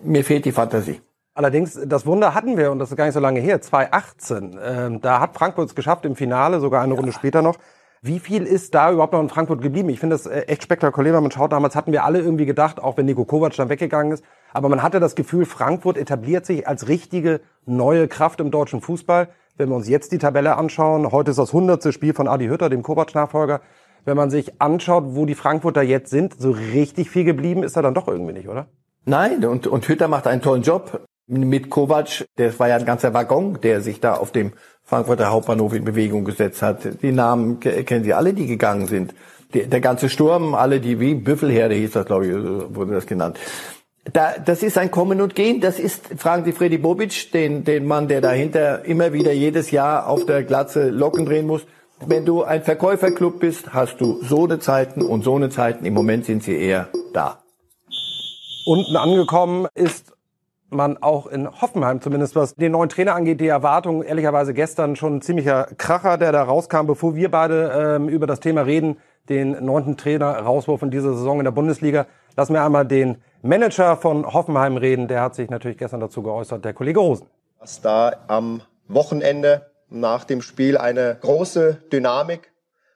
Mir 0.00 0.24
fehlt 0.24 0.46
die 0.46 0.52
Fantasie. 0.52 1.02
Allerdings, 1.36 1.78
das 1.84 2.06
Wunder 2.06 2.32
hatten 2.32 2.56
wir, 2.56 2.70
und 2.70 2.78
das 2.78 2.90
ist 2.90 2.96
gar 2.96 3.06
nicht 3.06 3.14
so 3.14 3.20
lange 3.20 3.40
her, 3.40 3.60
2018. 3.60 4.56
Ähm, 4.62 5.00
da 5.00 5.18
hat 5.18 5.34
Frankfurt 5.34 5.68
es 5.68 5.74
geschafft 5.74 6.04
im 6.04 6.14
Finale, 6.14 6.60
sogar 6.60 6.82
eine 6.82 6.94
Runde 6.94 7.12
später 7.12 7.42
noch. 7.42 7.56
Wie 8.02 8.20
viel 8.20 8.44
ist 8.44 8.74
da 8.74 8.92
überhaupt 8.92 9.14
noch 9.14 9.20
in 9.20 9.28
Frankfurt 9.28 9.60
geblieben? 9.60 9.88
Ich 9.88 9.98
finde 9.98 10.14
das 10.14 10.26
äh, 10.26 10.42
echt 10.42 10.62
spektakulär, 10.62 11.12
wenn 11.12 11.22
man 11.22 11.32
schaut. 11.32 11.52
Damals 11.52 11.74
hatten 11.74 11.90
wir 11.90 12.04
alle 12.04 12.20
irgendwie 12.20 12.46
gedacht, 12.46 12.80
auch 12.80 12.96
wenn 12.96 13.06
Nico 13.06 13.24
Kovac 13.24 13.56
dann 13.56 13.68
weggegangen 13.68 14.12
ist. 14.12 14.22
Aber 14.52 14.68
man 14.68 14.82
hatte 14.82 15.00
das 15.00 15.16
Gefühl, 15.16 15.44
Frankfurt 15.44 15.96
etabliert 15.96 16.46
sich 16.46 16.68
als 16.68 16.86
richtige 16.86 17.40
neue 17.66 18.06
Kraft 18.06 18.38
im 18.38 18.52
deutschen 18.52 18.80
Fußball. 18.80 19.28
Wenn 19.56 19.70
wir 19.70 19.74
uns 19.74 19.88
jetzt 19.88 20.12
die 20.12 20.18
Tabelle 20.18 20.56
anschauen, 20.56 21.10
heute 21.10 21.32
ist 21.32 21.38
das 21.38 21.52
hundertste 21.52 21.92
Spiel 21.92 22.14
von 22.14 22.28
Adi 22.28 22.46
Hütter, 22.46 22.68
dem 22.68 22.84
Kovac-Nachfolger. 22.84 23.60
Wenn 24.04 24.16
man 24.16 24.30
sich 24.30 24.60
anschaut, 24.60 25.04
wo 25.08 25.26
die 25.26 25.34
Frankfurter 25.34 25.82
jetzt 25.82 26.10
sind, 26.10 26.38
so 26.38 26.52
richtig 26.52 27.10
viel 27.10 27.24
geblieben 27.24 27.64
ist 27.64 27.76
da 27.76 27.82
dann 27.82 27.94
doch 27.94 28.06
irgendwie 28.06 28.34
nicht, 28.34 28.48
oder? 28.48 28.66
Nein, 29.06 29.44
und, 29.44 29.66
und 29.66 29.88
Hütter 29.88 30.06
macht 30.06 30.26
einen 30.26 30.42
tollen 30.42 30.62
Job 30.62 31.00
mit 31.26 31.70
Kovac. 31.70 32.26
Das 32.36 32.58
war 32.58 32.68
ja 32.68 32.76
ein 32.76 32.84
ganzer 32.84 33.14
Waggon, 33.14 33.58
der 33.62 33.80
sich 33.80 34.00
da 34.00 34.14
auf 34.14 34.32
dem 34.32 34.52
Frankfurter 34.84 35.30
Hauptbahnhof 35.30 35.72
in 35.74 35.84
Bewegung 35.84 36.24
gesetzt 36.24 36.60
hat. 36.62 37.02
Die 37.02 37.12
Namen 37.12 37.60
ke- 37.60 37.84
kennen 37.84 38.04
Sie 38.04 38.12
alle, 38.12 38.34
die 38.34 38.46
gegangen 38.46 38.86
sind. 38.86 39.14
Der, 39.54 39.66
der 39.66 39.80
ganze 39.80 40.08
Sturm, 40.08 40.54
alle 40.54 40.80
die 40.80 41.00
wie 41.00 41.14
Büffelherde 41.14 41.74
hieß 41.74 41.92
das, 41.92 42.06
glaube 42.06 42.26
ich, 42.26 42.32
so 42.32 42.74
wurde 42.74 42.92
das 42.92 43.06
genannt. 43.06 43.38
Da, 44.12 44.34
das 44.44 44.62
ist 44.62 44.76
ein 44.76 44.90
Kommen 44.90 45.22
und 45.22 45.34
Gehen. 45.34 45.62
Das 45.62 45.78
ist, 45.78 46.08
fragen 46.18 46.44
Sie 46.44 46.52
Freddy 46.52 46.76
Bobic, 46.76 47.32
den, 47.32 47.64
den 47.64 47.86
Mann, 47.86 48.08
der 48.08 48.20
dahinter 48.20 48.84
immer 48.84 49.14
wieder 49.14 49.32
jedes 49.32 49.70
Jahr 49.70 50.08
auf 50.08 50.26
der 50.26 50.42
Glatze 50.42 50.90
Locken 50.90 51.24
drehen 51.24 51.46
muss. 51.46 51.62
Wenn 52.04 52.26
du 52.26 52.42
ein 52.42 52.62
Verkäuferclub 52.62 53.40
bist, 53.40 53.72
hast 53.72 53.98
du 54.00 54.20
so 54.22 54.44
eine 54.44 54.58
Zeiten 54.58 55.00
und 55.00 55.24
so 55.24 55.36
eine 55.36 55.48
Zeiten. 55.48 55.86
Im 55.86 55.94
Moment 55.94 56.26
sind 56.26 56.42
sie 56.42 56.56
eher 56.56 56.88
da. 57.14 57.42
Unten 58.66 58.96
angekommen 58.96 59.68
ist 59.74 60.13
man 60.74 61.02
auch 61.02 61.26
in 61.26 61.48
Hoffenheim, 61.60 62.00
zumindest 62.00 62.36
was 62.36 62.54
den 62.54 62.72
neuen 62.72 62.88
Trainer 62.88 63.14
angeht. 63.14 63.40
Die 63.40 63.48
Erwartung, 63.48 64.02
ehrlicherweise 64.02 64.54
gestern 64.54 64.96
schon 64.96 65.16
ein 65.16 65.22
ziemlicher 65.22 65.68
Kracher, 65.78 66.18
der 66.18 66.32
da 66.32 66.42
rauskam, 66.42 66.86
bevor 66.86 67.14
wir 67.14 67.30
beide 67.30 67.96
ähm, 67.96 68.08
über 68.08 68.26
das 68.26 68.40
Thema 68.40 68.62
reden, 68.62 68.98
den 69.28 69.64
neunten 69.64 69.96
Trainer 69.96 70.38
Rauswurf 70.38 70.82
in 70.82 70.90
dieser 70.90 71.14
Saison 71.14 71.38
in 71.38 71.44
der 71.44 71.52
Bundesliga. 71.52 72.06
Lassen 72.36 72.52
wir 72.52 72.64
einmal 72.64 72.84
den 72.84 73.18
Manager 73.42 73.96
von 73.96 74.32
Hoffenheim 74.32 74.76
reden. 74.76 75.08
Der 75.08 75.22
hat 75.22 75.34
sich 75.34 75.50
natürlich 75.50 75.78
gestern 75.78 76.00
dazu 76.00 76.22
geäußert, 76.22 76.64
der 76.64 76.74
Kollege 76.74 77.00
Rosen. 77.00 77.26
dass 77.60 77.80
da 77.80 78.12
am 78.26 78.60
Wochenende 78.88 79.70
nach 79.88 80.24
dem 80.24 80.42
Spiel 80.42 80.76
eine 80.76 81.16
große 81.20 81.78
Dynamik 81.92 82.52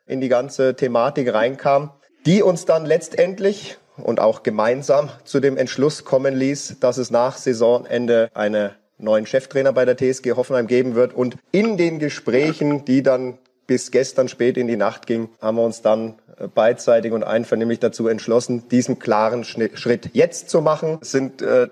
in 0.07 0.21
die 0.21 0.29
ganze 0.29 0.75
Thematik 0.75 1.33
reinkam, 1.33 1.93
die 2.27 2.43
uns 2.43 2.65
dann 2.65 2.85
letztendlich 2.85 3.79
und 4.03 4.21
auch 4.21 4.43
gemeinsam 4.43 5.11
zu 5.25 5.41
dem 5.41 5.57
Entschluss 5.57 6.05
kommen 6.05 6.35
ließ, 6.35 6.77
dass 6.81 6.99
es 6.99 7.11
nach 7.11 7.37
Saisonende 7.37 8.31
einen 8.35 8.71
neuen 8.99 9.27
Cheftrainer 9.27 9.73
bei 9.73 9.85
der 9.85 9.97
TSG 9.97 10.33
Hoffenheim 10.33 10.67
geben 10.67 10.95
wird. 10.95 11.15
Und 11.15 11.37
in 11.53 11.77
den 11.77 11.99
Gesprächen, 11.99 12.85
die 12.85 13.03
dann 13.03 13.39
bis 13.67 13.91
gestern 13.91 14.29
spät 14.29 14.57
in 14.57 14.67
die 14.67 14.77
Nacht 14.77 15.07
ging, 15.07 15.29
haben 15.41 15.57
wir 15.57 15.63
uns 15.63 15.83
dann 15.83 16.15
äh, 16.39 16.49
beidseitig 16.49 17.13
und 17.13 17.23
einvernehmlich 17.23 17.79
dazu 17.79 18.09
entschlossen, 18.09 18.69
diesen 18.69 18.99
klaren 18.99 19.45
Schritt 19.45 20.11
jetzt 20.15 20.51
zu 20.51 20.63
machen. 20.63 20.99
Es 21.03 21.13
sind 21.13 21.43
äh, 21.43 21.69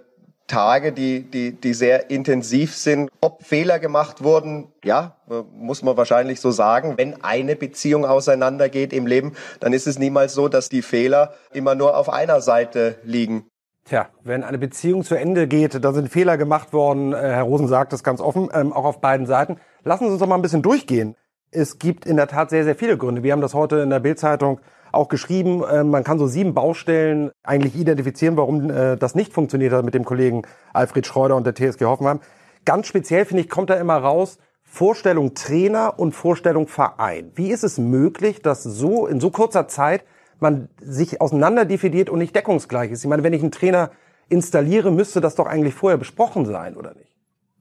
Tage, 0.46 0.92
die, 0.92 1.22
die, 1.22 1.52
die 1.52 1.74
sehr 1.74 2.10
intensiv 2.10 2.74
sind. 2.74 3.10
Ob 3.20 3.42
Fehler 3.44 3.78
gemacht 3.78 4.22
wurden, 4.22 4.68
ja, 4.84 5.16
muss 5.52 5.82
man 5.82 5.96
wahrscheinlich 5.96 6.40
so 6.40 6.50
sagen. 6.50 6.94
Wenn 6.96 7.22
eine 7.24 7.56
Beziehung 7.56 8.04
auseinandergeht 8.04 8.92
im 8.92 9.06
Leben, 9.06 9.32
dann 9.60 9.72
ist 9.72 9.86
es 9.86 9.98
niemals 9.98 10.34
so, 10.34 10.48
dass 10.48 10.68
die 10.68 10.82
Fehler 10.82 11.34
immer 11.52 11.74
nur 11.74 11.96
auf 11.96 12.08
einer 12.08 12.40
Seite 12.40 12.96
liegen. 13.02 13.46
Tja, 13.84 14.08
wenn 14.24 14.42
eine 14.42 14.58
Beziehung 14.58 15.04
zu 15.04 15.14
Ende 15.14 15.46
geht, 15.46 15.84
da 15.84 15.92
sind 15.92 16.08
Fehler 16.08 16.36
gemacht 16.36 16.72
worden. 16.72 17.12
Äh, 17.12 17.16
Herr 17.16 17.44
Rosen 17.44 17.68
sagt 17.68 17.92
es 17.92 18.02
ganz 18.02 18.20
offen, 18.20 18.48
ähm, 18.52 18.72
auch 18.72 18.84
auf 18.84 19.00
beiden 19.00 19.26
Seiten. 19.26 19.58
Lassen 19.84 20.06
Sie 20.06 20.10
uns 20.10 20.18
doch 20.18 20.26
mal 20.26 20.34
ein 20.34 20.42
bisschen 20.42 20.62
durchgehen. 20.62 21.14
Es 21.52 21.78
gibt 21.78 22.04
in 22.04 22.16
der 22.16 22.26
Tat 22.26 22.50
sehr, 22.50 22.64
sehr 22.64 22.74
viele 22.74 22.98
Gründe. 22.98 23.22
Wir 23.22 23.32
haben 23.32 23.40
das 23.40 23.54
heute 23.54 23.76
in 23.76 23.90
der 23.90 24.00
Bildzeitung 24.00 24.60
auch 24.92 25.08
geschrieben. 25.08 25.62
Äh, 25.64 25.84
man 25.84 26.04
kann 26.04 26.18
so 26.18 26.26
sieben 26.26 26.54
Baustellen 26.54 27.30
eigentlich 27.42 27.76
identifizieren, 27.76 28.36
warum 28.36 28.70
äh, 28.70 28.96
das 28.96 29.14
nicht 29.14 29.32
funktioniert 29.32 29.72
hat 29.72 29.84
mit 29.84 29.94
dem 29.94 30.04
Kollegen 30.04 30.42
Alfred 30.72 31.06
Schreuder 31.06 31.36
und 31.36 31.46
der 31.46 31.54
TSG 31.54 31.84
Hoffenheim. 31.84 32.20
Ganz 32.64 32.86
speziell, 32.86 33.24
finde 33.24 33.42
ich, 33.42 33.48
kommt 33.48 33.70
da 33.70 33.74
immer 33.74 33.96
raus, 33.96 34.38
Vorstellung 34.64 35.34
Trainer 35.34 35.94
und 35.98 36.12
Vorstellung 36.12 36.66
Verein. 36.66 37.30
Wie 37.34 37.50
ist 37.50 37.64
es 37.64 37.78
möglich, 37.78 38.42
dass 38.42 38.62
so 38.62 39.06
in 39.06 39.20
so 39.20 39.30
kurzer 39.30 39.68
Zeit 39.68 40.04
man 40.40 40.68
sich 40.80 41.20
auseinanderdefiniert 41.20 42.10
und 42.10 42.18
nicht 42.18 42.34
deckungsgleich 42.34 42.90
ist? 42.90 43.04
Ich 43.04 43.08
meine, 43.08 43.22
wenn 43.22 43.32
ich 43.32 43.42
einen 43.42 43.52
Trainer 43.52 43.90
installiere, 44.28 44.90
müsste 44.90 45.20
das 45.20 45.36
doch 45.36 45.46
eigentlich 45.46 45.74
vorher 45.74 45.96
besprochen 45.96 46.44
sein, 46.44 46.76
oder 46.76 46.94
nicht? 46.94 47.15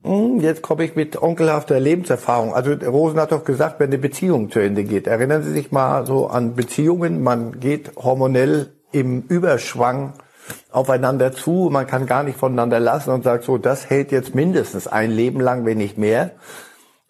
Hm, 0.06 0.38
Jetzt 0.40 0.62
komme 0.62 0.84
ich 0.84 0.94
mit 0.94 1.20
onkelhafter 1.20 1.80
Lebenserfahrung. 1.80 2.54
Also 2.54 2.72
Rosen 2.72 3.18
hat 3.18 3.32
doch 3.32 3.44
gesagt, 3.44 3.80
wenn 3.80 3.88
eine 3.88 3.98
Beziehung 3.98 4.50
zu 4.52 4.60
Ende 4.60 4.84
geht. 4.84 5.08
Erinnern 5.08 5.42
Sie 5.42 5.50
sich 5.52 5.72
mal 5.72 6.06
so 6.06 6.28
an 6.28 6.54
Beziehungen. 6.54 7.24
Man 7.24 7.58
geht 7.58 7.90
hormonell 7.96 8.72
im 8.92 9.22
Überschwang 9.22 10.12
aufeinander 10.70 11.32
zu. 11.32 11.70
Man 11.72 11.88
kann 11.88 12.06
gar 12.06 12.22
nicht 12.22 12.38
voneinander 12.38 12.78
lassen 12.78 13.10
und 13.10 13.24
sagt 13.24 13.42
so, 13.42 13.58
das 13.58 13.90
hält 13.90 14.12
jetzt 14.12 14.32
mindestens 14.32 14.86
ein 14.86 15.10
Leben 15.10 15.40
lang, 15.40 15.66
wenn 15.66 15.78
nicht 15.78 15.98
mehr. 15.98 16.30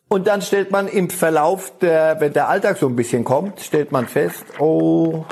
Und 0.08 0.26
dann 0.26 0.40
stellt 0.40 0.70
man 0.70 0.88
im 0.88 1.10
Verlauf 1.10 1.72
der, 1.80 2.20
wenn 2.20 2.32
der 2.32 2.48
Alltag 2.48 2.78
so 2.78 2.86
ein 2.86 2.96
bisschen 2.96 3.24
kommt, 3.24 3.60
stellt 3.60 3.92
man 3.92 4.06
fest, 4.06 4.44
oh, 4.58 5.24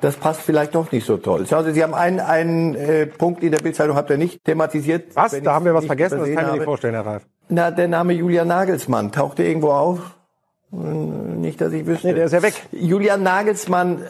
das 0.00 0.16
passt 0.16 0.42
vielleicht 0.42 0.74
doch 0.74 0.92
nicht 0.92 1.06
so 1.06 1.16
toll. 1.16 1.46
Schauen 1.48 1.64
Sie, 1.64 1.72
Sie 1.72 1.82
haben 1.82 1.94
einen, 1.94 2.20
einen 2.20 2.74
äh, 2.74 3.06
Punkt 3.06 3.42
in 3.42 3.52
der 3.52 3.58
Bildzeitung, 3.58 3.96
habt 3.96 4.10
ihr 4.10 4.18
nicht 4.18 4.44
thematisiert. 4.44 5.14
Was? 5.14 5.40
Da 5.42 5.54
haben 5.54 5.64
wir 5.64 5.74
was 5.74 5.86
vergessen, 5.86 6.18
das 6.18 6.28
kann 6.28 6.44
ich 6.44 6.46
mir 6.46 6.52
nicht 6.54 6.64
vorstellen, 6.64 6.94
Herr 6.94 7.06
Reif. 7.06 7.22
Na, 7.48 7.70
der 7.70 7.88
Name 7.88 8.12
Julian 8.12 8.48
Nagelsmann 8.48 9.12
tauchte 9.12 9.42
irgendwo 9.42 9.70
auf. 9.70 9.98
Nicht, 10.70 11.60
dass 11.60 11.72
ich 11.72 11.86
wüsste. 11.86 12.08
Nee, 12.08 12.14
der 12.14 12.26
ist 12.26 12.32
ja 12.32 12.42
weg. 12.42 12.54
Julian 12.72 13.22
Nagelsmann, 13.22 14.02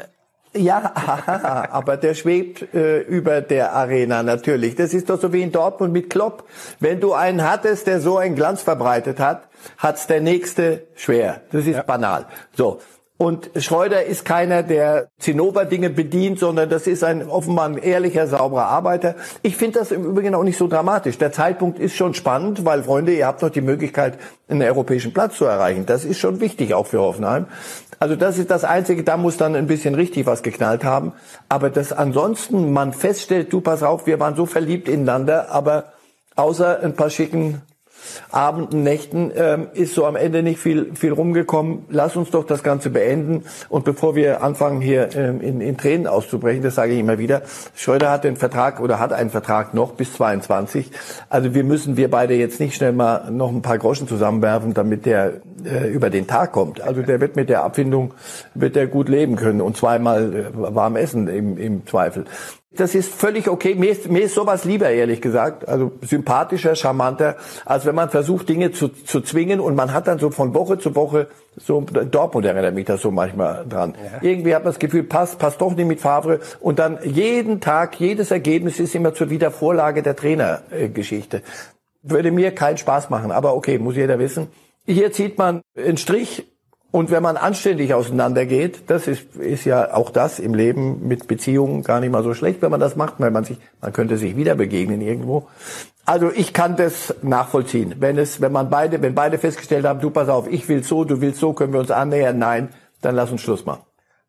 ja, 0.55 0.93
aber 1.71 1.97
der 1.97 2.15
schwebt 2.15 2.75
äh, 2.75 3.01
über 3.01 3.41
der 3.41 3.75
Arena 3.75 4.23
natürlich. 4.23 4.75
Das 4.75 4.93
ist 4.93 5.09
doch 5.09 5.21
so 5.21 5.33
wie 5.33 5.43
in 5.43 5.53
Dortmund 5.53 5.93
mit 5.93 6.11
Klopp. 6.11 6.45
Wenn 6.81 7.01
du 7.01 7.13
einen 7.15 7.49
hattest, 7.49 7.87
der 7.87 8.01
so 8.01 8.19
einen 8.19 8.35
Glanz 8.35 8.63
verbreitet 8.63 9.21
hat, 9.21 9.49
hat's 9.79 10.07
der 10.07 10.21
nächste 10.21 10.83
schwer. 10.97 11.43
Das 11.53 11.67
ist 11.67 11.87
banal. 11.87 12.27
So. 12.57 12.81
Und 13.21 13.51
Schreuder 13.57 14.05
ist 14.05 14.25
keiner, 14.25 14.63
der 14.63 15.09
Zinnober-Dinge 15.19 15.91
bedient, 15.91 16.39
sondern 16.39 16.71
das 16.71 16.87
ist 16.87 17.03
ein 17.03 17.29
offenbar 17.29 17.67
ein 17.67 17.77
ehrlicher, 17.77 18.29
sauberer 18.29 18.67
Arbeiter. 18.67 19.17
Ich 19.43 19.57
finde 19.57 19.81
das 19.81 19.91
im 19.91 20.05
Übrigen 20.05 20.37
auch 20.37 20.45
nicht 20.45 20.57
so 20.57 20.69
dramatisch. 20.69 21.19
Der 21.19 21.33
Zeitpunkt 21.33 21.81
ist 21.81 21.97
schon 21.97 22.15
spannend, 22.15 22.65
weil, 22.65 22.85
Freunde, 22.85 23.13
ihr 23.13 23.27
habt 23.27 23.43
noch 23.43 23.51
die 23.51 23.61
Möglichkeit, 23.61 24.19
einen 24.49 24.63
europäischen 24.63 25.13
Platz 25.13 25.37
zu 25.37 25.47
erreichen. 25.47 25.85
Das 25.85 26.05
ist 26.05 26.21
schon 26.21 26.39
wichtig, 26.39 26.75
auch 26.75 26.87
für 26.87 27.01
Hoffenheim. 27.01 27.47
Also 27.99 28.15
das 28.15 28.39
ist 28.39 28.53
das 28.53 28.63
Einzige, 28.63 29.03
da 29.03 29.17
muss 29.17 29.37
dann 29.37 29.57
ein 29.57 29.67
bisschen 29.67 29.97
richtig 29.97 30.25
was 30.27 30.45
geknallt 30.45 30.85
haben. 30.85 31.13
Aber 31.49 31.71
dass 31.71 31.93
ansonsten 31.93 32.73
man 32.73 32.93
feststellt, 32.93 33.53
du 33.53 33.61
pass 33.61 33.83
auf, 33.83 34.07
wir 34.07 34.21
waren 34.21 34.37
so 34.37 34.47
verliebt 34.47 34.89
ineinander, 34.89 35.51
aber 35.51 35.93
außer 36.37 36.85
ein 36.85 36.95
paar 36.95 37.11
schicken 37.11 37.63
Abenden, 38.31 38.83
Nächten 38.83 39.33
ähm, 39.35 39.69
ist 39.75 39.95
so 39.95 40.07
am 40.07 40.17
Ende 40.17 40.43
nicht 40.43 40.59
viel, 40.59 40.95
viel 40.95 41.13
rumgekommen. 41.13 41.85
Lass 41.89 42.17
uns 42.17 42.31
doch 42.31 42.45
das 42.45 42.63
Ganze 42.63 42.91
beenden. 42.91 43.45
Und 43.69 43.85
bevor 43.85 44.15
wir 44.15 44.43
anfangen, 44.43 44.81
hier 44.81 45.09
ähm, 45.17 45.41
in, 45.41 45.61
in 45.61 45.77
Tränen 45.77 46.07
auszubrechen, 46.07 46.63
das 46.63 46.75
sage 46.75 46.93
ich 46.93 47.01
immer 47.01 47.19
wieder, 47.19 47.43
Schröder 47.75 48.11
hat 48.11 48.25
den 48.25 48.37
Vertrag 48.37 48.81
oder 48.81 48.99
hat 48.99 49.13
einen 49.13 49.31
Vertrag 49.31 49.75
noch 49.75 49.93
bis 49.93 50.13
22. 50.15 50.91
Also 51.29 51.55
wir 51.55 51.65
müssen, 51.65 51.97
wir 51.97 52.11
beide 52.11 52.35
jetzt 52.35 52.61
nicht 52.61 52.75
schnell 52.75 52.93
mal 52.93 53.31
noch 53.31 53.51
ein 53.51 53.63
paar 53.63 53.79
Groschen 53.79 54.09
zusammenwerfen, 54.09 54.75
damit 54.75 55.07
der 55.07 55.41
äh, 55.65 55.89
über 55.89 56.11
den 56.11 56.27
Tag 56.27 56.53
kommt. 56.53 56.81
Also 56.81 57.03
der 57.03 57.21
wird 57.21 57.37
mit 57.37 57.49
der 57.49 57.65
Abfindung, 57.65 58.15
wird 58.55 58.77
der 58.77 58.87
gut 58.87 59.09
leben 59.09 59.37
können 59.37 59.61
und 59.61 59.77
zweimal 59.77 60.35
äh, 60.35 60.45
warm 60.55 60.97
essen 60.97 61.29
im, 61.29 61.57
im 61.57 61.87
Zweifel. 61.87 62.25
Das 62.71 62.95
ist 62.95 63.15
völlig 63.15 63.49
okay. 63.49 63.75
Mir 63.75 63.91
ist, 63.91 64.11
mir 64.11 64.25
ist 64.25 64.35
sowas 64.35 64.65
lieber, 64.65 64.91
ehrlich 64.91 65.23
gesagt. 65.23 65.67
Also 65.67 65.93
sympathischer, 66.03 66.75
charmanter, 66.77 67.37
als 67.65 67.87
wenn 67.87 67.95
man 67.95 68.11
versucht, 68.11 68.49
Dinge 68.49 68.73
zu, 68.73 68.89
zu 68.89 69.23
zwingen 69.23 69.59
und 69.59 69.75
man 69.75 69.95
hat 69.95 70.07
dann 70.07 70.19
so 70.19 70.31
von 70.31 70.53
Woche 70.53 70.79
zu 70.79 70.95
Woche 70.95 71.29
so, 71.57 71.81
Dortmund 71.81 72.45
erinnert 72.47 72.75
mich 72.75 72.85
das 72.85 73.01
so 73.01 73.11
manchmal 73.11 73.65
dran. 73.67 73.97
Ja. 73.97 74.19
Irgendwie 74.21 74.55
hat 74.55 74.65
man 74.65 74.73
das 74.73 74.79
Gefühl, 74.79 75.03
passt, 75.03 75.39
passt 75.39 75.61
doch 75.61 75.75
nicht 75.75 75.87
mit 75.87 76.01
Favre. 76.01 76.41
Und 76.61 76.79
dann 76.79 76.99
jeden 77.05 77.61
Tag, 77.61 77.99
jedes 77.99 78.31
Ergebnis 78.31 78.79
ist 78.79 78.95
immer 78.95 79.15
zur 79.15 79.31
Wiedervorlage 79.31 80.03
der 80.03 80.15
Trainergeschichte. 80.15 81.43
Würde 82.03 82.31
mir 82.31 82.55
keinen 82.55 82.77
Spaß 82.77 83.09
machen, 83.09 83.33
aber 83.33 83.55
okay, 83.55 83.79
muss 83.79 83.97
jeder 83.97 84.19
wissen. 84.19 84.49
Hier 84.87 85.11
zieht 85.11 85.39
man 85.39 85.63
einen 85.77 85.97
Strich 85.97 86.47
und 86.91 87.11
wenn 87.11 87.23
man 87.23 87.37
anständig 87.37 87.93
auseinandergeht, 87.93 88.85
das 88.87 89.07
ist, 89.09 89.37
ist 89.37 89.67
ja 89.67 89.93
auch 89.93 90.11
das 90.11 90.39
im 90.39 90.55
Leben 90.55 91.07
mit 91.07 91.29
Beziehungen 91.29 91.83
gar 91.83 92.01
nicht 92.01 92.11
mal 92.11 92.23
so 92.23 92.33
schlecht, 92.33 92.63
wenn 92.63 92.71
man 92.71 92.81
das 92.81 92.97
macht, 92.97 93.15
weil 93.19 93.31
man 93.31 93.45
sich, 93.45 93.59
man 93.83 93.93
könnte 93.93 94.17
sich 94.17 94.37
wieder 94.37 94.55
begegnen 94.55 95.03
irgendwo. 95.03 95.49
Also 96.07 96.31
ich 96.35 96.55
kann 96.55 96.77
das 96.77 97.15
nachvollziehen. 97.21 97.97
Wenn 97.99 98.17
es, 98.17 98.41
wenn 98.41 98.53
man 98.53 98.71
beide, 98.71 99.03
wenn 99.03 99.15
beide 99.15 99.37
festgestellt 99.37 99.85
haben, 99.85 100.01
du 100.01 100.09
pass 100.09 100.31
auf, 100.31 100.51
ich 100.51 100.67
will 100.71 100.83
so, 100.83 101.05
du 101.05 101.21
willst 101.21 101.41
so, 101.41 101.53
können 101.53 101.75
wir 101.75 101.81
uns 101.81 101.91
annähern, 101.91 102.39
nein, 102.39 102.71
dann 103.03 103.15
lass 103.15 103.31
uns 103.31 103.43
Schluss 103.43 103.67
machen. 103.67 103.83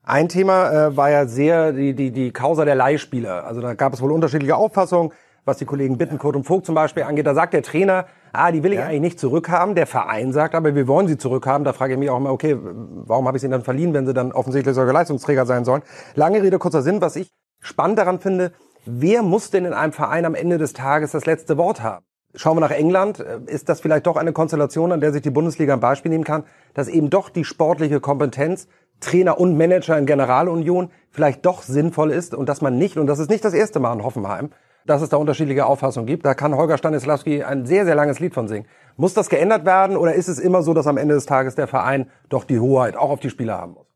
Ein 0.04 0.28
Thema 0.28 0.72
äh, 0.72 0.98
war 0.98 1.10
ja 1.10 1.28
sehr 1.28 1.72
die, 1.72 1.94
die, 1.94 2.12
die 2.12 2.32
Causa 2.32 2.66
der 2.66 2.76
Leihspieler. 2.76 3.46
Also 3.46 3.62
da 3.62 3.76
gab 3.76 3.94
es 3.94 4.02
wohl 4.02 4.12
unterschiedliche 4.12 4.58
Auffassungen, 4.58 5.14
was 5.46 5.58
die 5.58 5.66
Kollegen 5.66 5.98
Bittenkurt 5.98 6.36
und 6.36 6.44
Vogt 6.44 6.66
zum 6.66 6.76
Beispiel 6.76 7.04
angeht. 7.04 7.26
Da 7.26 7.34
sagt 7.34 7.54
der 7.54 7.64
Trainer, 7.64 8.08
ah, 8.34 8.52
die 8.52 8.64
will 8.64 8.74
ich 8.74 8.80
ja. 8.80 8.86
eigentlich 8.86 9.02
nicht 9.02 9.20
zurückhaben. 9.20 9.76
Der 9.76 9.88
Verein 9.88 10.32
sagt 10.34 10.56
aber, 10.56 10.76
wir 10.76 10.88
wollen 10.88 11.08
sie 11.08 11.18
zurückhaben. 11.18 11.64
Da 11.64 11.74
frage 11.74 11.94
ich 11.94 12.00
mich 12.00 12.10
auch 12.10 12.18
immer, 12.18 12.32
okay, 12.32 12.58
warum 12.60 13.28
habe 13.28 13.38
ich 13.38 13.42
sie 13.42 13.50
dann 13.50 13.64
verliehen, 13.64 13.94
wenn 13.94 14.06
sie 14.06 14.14
dann 14.14 14.32
offensichtlich 14.32 14.76
solche 14.76 14.92
Leistungsträger 14.92 15.46
sein 15.46 15.66
sollen? 15.66 15.82
Lange 16.16 16.42
Rede, 16.42 16.60
kurzer 16.60 16.82
Sinn. 16.82 17.02
Was 17.02 17.16
ich 17.16 17.32
spannend 17.60 18.00
daran 18.00 18.20
finde, 18.20 18.52
wer 18.86 19.24
muss 19.24 19.52
denn 19.52 19.66
in 19.66 19.74
einem 19.74 19.94
Verein 19.94 20.26
am 20.26 20.36
Ende 20.36 20.58
des 20.58 20.74
Tages 20.74 21.12
das 21.12 21.26
letzte 21.26 21.58
Wort 21.58 21.82
haben? 21.82 22.06
Schauen 22.36 22.58
wir 22.58 22.62
nach 22.62 22.72
England, 22.72 23.20
ist 23.20 23.70
das 23.70 23.82
vielleicht 23.82 24.06
doch 24.06 24.16
eine 24.16 24.34
Konstellation, 24.34 24.92
an 24.92 25.02
der 25.02 25.12
sich 25.12 25.24
die 25.24 25.32
Bundesliga 25.32 25.74
ein 25.74 25.80
Beispiel 25.80 26.12
nehmen 26.12 26.24
kann, 26.24 26.44
dass 26.76 26.88
eben 26.88 27.10
doch 27.10 27.30
die 27.30 27.44
sportliche 27.44 28.00
Kompetenz 28.00 28.68
Trainer 29.00 29.40
und 29.40 29.58
Manager 29.58 29.98
in 29.98 30.06
Generalunion 30.06 30.92
vielleicht 31.10 31.46
doch 31.46 31.64
sinnvoll 31.64 32.12
ist 32.12 32.36
und 32.36 32.48
dass 32.50 32.62
man 32.62 32.78
nicht, 32.78 32.98
und 32.98 33.08
das 33.08 33.20
ist 33.20 33.30
nicht 33.30 33.44
das 33.44 33.54
erste 33.54 33.80
Mal 33.80 33.94
in 33.94 34.04
Hoffenheim, 34.04 34.52
dass 34.86 35.02
es 35.02 35.10
da 35.10 35.18
unterschiedliche 35.18 35.66
Auffassungen 35.66 36.08
gibt. 36.08 36.26
Da 36.26 36.34
kann 36.34 36.56
Holger 36.56 36.78
Stanislawski 36.78 37.44
ein 37.44 37.66
sehr, 37.66 37.86
sehr 37.86 37.96
langes 37.96 38.20
Lied 38.20 38.34
von 38.34 38.48
singen. 38.48 38.66
Muss 38.98 39.14
das 39.14 39.30
geändert 39.30 39.66
werden 39.66 39.98
oder 39.98 40.14
ist 40.14 40.28
es 40.28 40.40
immer 40.40 40.62
so, 40.62 40.74
dass 40.74 40.88
am 40.88 40.98
Ende 40.98 41.16
des 41.16 41.26
Tages 41.26 41.56
der 41.56 41.68
Verein 41.68 42.10
doch 42.30 42.44
die 42.44 42.60
Hoheit 42.60 42.96
auch 42.96 43.10
auf 43.10 43.20
die 43.20 43.30
Spieler 43.30 43.58
haben 43.58 43.74
muss? 43.74 43.88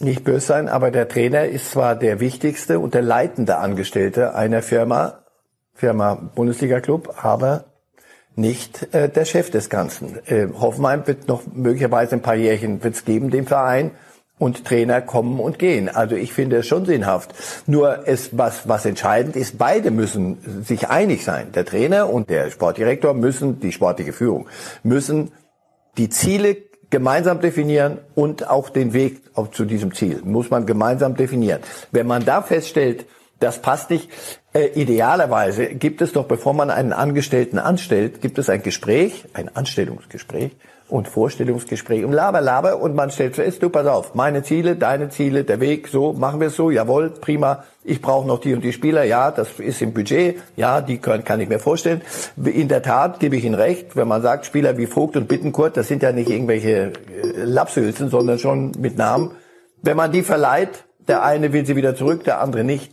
Nicht 0.00 0.24
böse 0.24 0.46
sein, 0.46 0.68
aber 0.68 0.90
der 0.90 1.08
Trainer 1.08 1.46
ist 1.46 1.70
zwar 1.70 1.94
der 1.94 2.18
wichtigste 2.18 2.80
und 2.80 2.94
der 2.94 3.02
leitende 3.02 3.58
Angestellte 3.58 4.34
einer 4.34 4.62
Firma, 4.62 5.20
Firma 5.74 6.14
Bundesliga 6.14 6.80
Club, 6.80 7.14
aber 7.22 7.64
nicht 8.34 8.92
äh, 8.94 9.08
der 9.08 9.24
Chef 9.24 9.50
des 9.50 9.70
Ganzen. 9.70 10.18
Äh, 10.26 10.48
Hoffenheim 10.58 11.06
wird 11.06 11.28
noch 11.28 11.42
möglicherweise 11.52 12.16
ein 12.16 12.22
paar 12.22 12.34
Jährchen 12.34 12.82
wird's 12.82 13.04
geben, 13.04 13.30
dem 13.30 13.46
Verein 13.46 13.92
und 14.38 14.64
Trainer 14.64 15.00
kommen 15.00 15.38
und 15.38 15.58
gehen. 15.58 15.88
Also 15.88 16.16
ich 16.16 16.32
finde 16.32 16.56
es 16.56 16.66
schon 16.66 16.84
sinnhaft. 16.84 17.34
Nur 17.66 18.08
es, 18.08 18.36
was, 18.36 18.68
was 18.68 18.84
entscheidend 18.84 19.36
ist, 19.36 19.58
beide 19.58 19.90
müssen 19.90 20.64
sich 20.64 20.88
einig 20.88 21.24
sein. 21.24 21.52
Der 21.52 21.64
Trainer 21.64 22.10
und 22.10 22.28
der 22.28 22.50
Sportdirektor 22.50 23.14
müssen, 23.14 23.60
die 23.60 23.72
sportliche 23.72 24.12
Führung, 24.12 24.48
müssen 24.82 25.30
die 25.96 26.08
Ziele 26.08 26.56
gemeinsam 26.90 27.40
definieren 27.40 27.98
und 28.14 28.48
auch 28.50 28.68
den 28.68 28.92
Weg 28.92 29.22
zu 29.52 29.64
diesem 29.64 29.94
Ziel 29.94 30.20
muss 30.24 30.50
man 30.50 30.66
gemeinsam 30.66 31.16
definieren. 31.16 31.60
Wenn 31.90 32.06
man 32.06 32.24
da 32.24 32.42
feststellt, 32.42 33.06
das 33.42 33.60
passt 33.60 33.90
nicht, 33.90 34.08
äh, 34.52 34.66
idealerweise 34.74 35.66
gibt 35.66 36.02
es 36.02 36.12
doch, 36.12 36.24
bevor 36.24 36.52
man 36.52 36.70
einen 36.70 36.92
Angestellten 36.92 37.58
anstellt, 37.58 38.20
gibt 38.20 38.38
es 38.38 38.48
ein 38.48 38.62
Gespräch, 38.62 39.24
ein 39.34 39.54
Anstellungsgespräch, 39.54 40.52
und 40.92 41.08
Vorstellungsgespräch 41.08 42.04
und 42.04 42.12
Laber, 42.12 42.42
Laber 42.42 42.78
und 42.78 42.94
man 42.94 43.10
stellt 43.10 43.36
fest, 43.36 43.62
du 43.62 43.70
pass 43.70 43.86
auf, 43.86 44.14
meine 44.14 44.42
Ziele, 44.42 44.76
deine 44.76 45.08
Ziele, 45.08 45.42
der 45.42 45.58
Weg, 45.58 45.88
so, 45.88 46.12
machen 46.12 46.38
wir 46.38 46.48
es 46.48 46.56
so, 46.56 46.70
jawohl, 46.70 47.08
prima, 47.08 47.64
ich 47.82 48.02
brauche 48.02 48.28
noch 48.28 48.40
die 48.40 48.52
und 48.52 48.62
die 48.62 48.74
Spieler, 48.74 49.02
ja, 49.02 49.30
das 49.30 49.58
ist 49.58 49.80
im 49.80 49.94
Budget, 49.94 50.36
ja, 50.54 50.82
die 50.82 50.98
können, 50.98 51.24
kann 51.24 51.40
ich 51.40 51.48
mir 51.48 51.58
vorstellen. 51.58 52.02
In 52.44 52.68
der 52.68 52.82
Tat 52.82 53.20
gebe 53.20 53.36
ich 53.36 53.44
Ihnen 53.44 53.54
recht, 53.54 53.96
wenn 53.96 54.06
man 54.06 54.20
sagt, 54.20 54.44
Spieler 54.44 54.76
wie 54.76 54.86
Vogt 54.86 55.16
und 55.16 55.28
Bittenkurt, 55.28 55.78
das 55.78 55.88
sind 55.88 56.02
ja 56.02 56.12
nicht 56.12 56.28
irgendwelche 56.28 56.68
äh, 56.70 56.92
Lapshülsen, 57.36 58.10
sondern 58.10 58.38
schon 58.38 58.72
mit 58.78 58.98
Namen. 58.98 59.30
Wenn 59.80 59.96
man 59.96 60.12
die 60.12 60.22
verleiht, 60.22 60.84
der 61.08 61.24
eine 61.24 61.54
will 61.54 61.64
sie 61.64 61.74
wieder 61.74 61.96
zurück, 61.96 62.24
der 62.24 62.42
andere 62.42 62.64
nicht, 62.64 62.92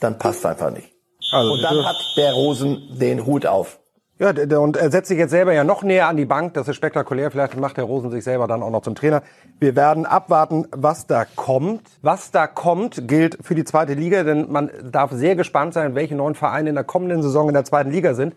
dann 0.00 0.18
passt 0.18 0.44
einfach 0.46 0.70
nicht. 0.70 0.92
Also, 1.32 1.52
und 1.52 1.62
dann 1.62 1.84
hat 1.84 1.96
der 2.16 2.32
Rosen 2.32 2.98
den 2.98 3.26
Hut 3.26 3.46
auf. 3.46 3.80
Ja, 4.18 4.30
und 4.30 4.78
er 4.78 4.90
setzt 4.90 5.08
sich 5.08 5.18
jetzt 5.18 5.30
selber 5.30 5.52
ja 5.52 5.62
noch 5.62 5.82
näher 5.82 6.08
an 6.08 6.16
die 6.16 6.24
Bank. 6.24 6.54
Das 6.54 6.68
ist 6.68 6.76
spektakulär. 6.76 7.30
Vielleicht 7.30 7.54
macht 7.56 7.76
der 7.76 7.84
Rosen 7.84 8.10
sich 8.10 8.24
selber 8.24 8.46
dann 8.46 8.62
auch 8.62 8.70
noch 8.70 8.80
zum 8.80 8.94
Trainer. 8.94 9.22
Wir 9.60 9.76
werden 9.76 10.06
abwarten, 10.06 10.66
was 10.70 11.06
da 11.06 11.26
kommt. 11.26 11.82
Was 12.00 12.30
da 12.30 12.46
kommt, 12.46 13.08
gilt 13.08 13.36
für 13.42 13.54
die 13.54 13.64
zweite 13.64 13.92
Liga, 13.92 14.22
denn 14.22 14.50
man 14.50 14.70
darf 14.90 15.12
sehr 15.12 15.36
gespannt 15.36 15.74
sein, 15.74 15.94
welche 15.94 16.14
neuen 16.14 16.34
Vereine 16.34 16.70
in 16.70 16.74
der 16.76 16.84
kommenden 16.84 17.22
Saison 17.22 17.48
in 17.48 17.54
der 17.54 17.64
zweiten 17.64 17.90
Liga 17.90 18.14
sind. 18.14 18.34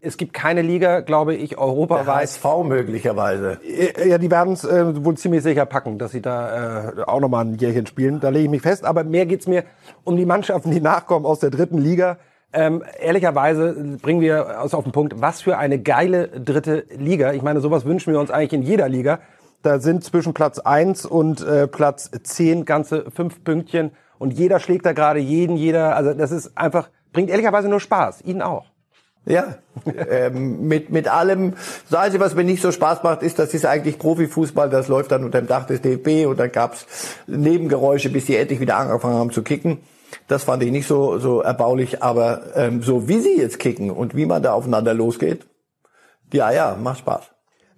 Es 0.00 0.16
gibt 0.16 0.32
keine 0.32 0.62
Liga, 0.62 1.00
glaube 1.00 1.34
ich, 1.34 1.58
europaweit. 1.58 2.06
Der 2.06 2.14
HSV 2.14 2.44
möglicherweise. 2.64 3.58
Ja, 4.06 4.18
die 4.18 4.30
werden 4.30 4.52
es 4.52 4.64
äh, 4.64 5.04
wohl 5.04 5.16
ziemlich 5.16 5.42
sicher 5.42 5.66
packen, 5.66 5.98
dass 5.98 6.12
sie 6.12 6.22
da 6.22 6.90
äh, 6.98 7.02
auch 7.02 7.18
nochmal 7.18 7.46
ein 7.46 7.54
Jährchen 7.54 7.86
spielen. 7.86 8.20
Da 8.20 8.28
lege 8.28 8.44
ich 8.44 8.50
mich 8.50 8.62
fest. 8.62 8.84
Aber 8.84 9.02
mehr 9.02 9.26
geht's 9.26 9.48
mir 9.48 9.64
um 10.04 10.16
die 10.16 10.24
Mannschaften, 10.24 10.70
die 10.70 10.80
nachkommen 10.80 11.26
aus 11.26 11.40
der 11.40 11.50
dritten 11.50 11.78
Liga. 11.78 12.18
Ähm, 12.52 12.82
ehrlicherweise 13.00 13.98
bringen 14.00 14.20
wir 14.20 14.62
aus 14.62 14.72
auf 14.72 14.84
den 14.84 14.92
Punkt, 14.92 15.20
was 15.20 15.42
für 15.42 15.58
eine 15.58 15.80
geile 15.80 16.28
dritte 16.28 16.84
Liga. 16.96 17.32
Ich 17.32 17.42
meine, 17.42 17.60
sowas 17.60 17.84
wünschen 17.84 18.12
wir 18.12 18.20
uns 18.20 18.30
eigentlich 18.30 18.52
in 18.52 18.62
jeder 18.62 18.88
Liga. 18.88 19.18
Da 19.62 19.80
sind 19.80 20.04
zwischen 20.04 20.32
Platz 20.32 20.60
eins 20.60 21.04
und 21.04 21.44
äh, 21.44 21.66
Platz 21.66 22.10
zehn 22.22 22.64
ganze 22.64 23.10
fünf 23.10 23.42
Pünktchen 23.42 23.90
und 24.18 24.32
jeder 24.32 24.60
schlägt 24.60 24.86
da 24.86 24.92
gerade 24.92 25.18
jeden, 25.18 25.56
jeder, 25.56 25.96
also 25.96 26.14
das 26.14 26.30
ist 26.30 26.56
einfach, 26.56 26.88
bringt 27.12 27.28
ehrlicherweise 27.28 27.68
nur 27.68 27.80
Spaß. 27.80 28.22
Ihnen 28.22 28.40
auch. 28.40 28.66
Ja, 29.28 29.58
ähm, 30.08 30.66
mit, 30.66 30.90
mit 30.90 31.06
allem. 31.06 31.52
Das 31.90 32.00
Einzige, 32.00 32.24
was 32.24 32.34
mir 32.34 32.44
nicht 32.44 32.62
so 32.62 32.72
Spaß 32.72 33.02
macht, 33.02 33.22
ist, 33.22 33.38
das 33.38 33.52
ist 33.52 33.66
eigentlich 33.66 33.98
Profifußball, 33.98 34.70
das 34.70 34.88
läuft 34.88 35.12
dann 35.12 35.22
unter 35.22 35.42
dem 35.42 35.46
Dach 35.46 35.66
des 35.66 35.82
DFB 35.82 36.26
und 36.26 36.40
dann 36.40 36.50
gab's 36.50 36.86
Nebengeräusche, 37.26 38.08
bis 38.08 38.24
die 38.24 38.36
endlich 38.36 38.58
wieder 38.58 38.78
angefangen 38.78 39.16
haben 39.16 39.30
zu 39.30 39.42
kicken. 39.42 39.80
Das 40.28 40.44
fand 40.44 40.62
ich 40.62 40.70
nicht 40.70 40.86
so, 40.86 41.18
so 41.18 41.42
erbaulich, 41.42 42.02
aber 42.02 42.40
ähm, 42.54 42.82
so 42.82 43.06
wie 43.06 43.18
sie 43.18 43.38
jetzt 43.38 43.58
kicken 43.58 43.90
und 43.90 44.16
wie 44.16 44.24
man 44.24 44.42
da 44.42 44.54
aufeinander 44.54 44.94
losgeht, 44.94 45.46
ja, 46.32 46.50
ja, 46.50 46.76
macht 46.82 47.00
Spaß. 47.00 47.30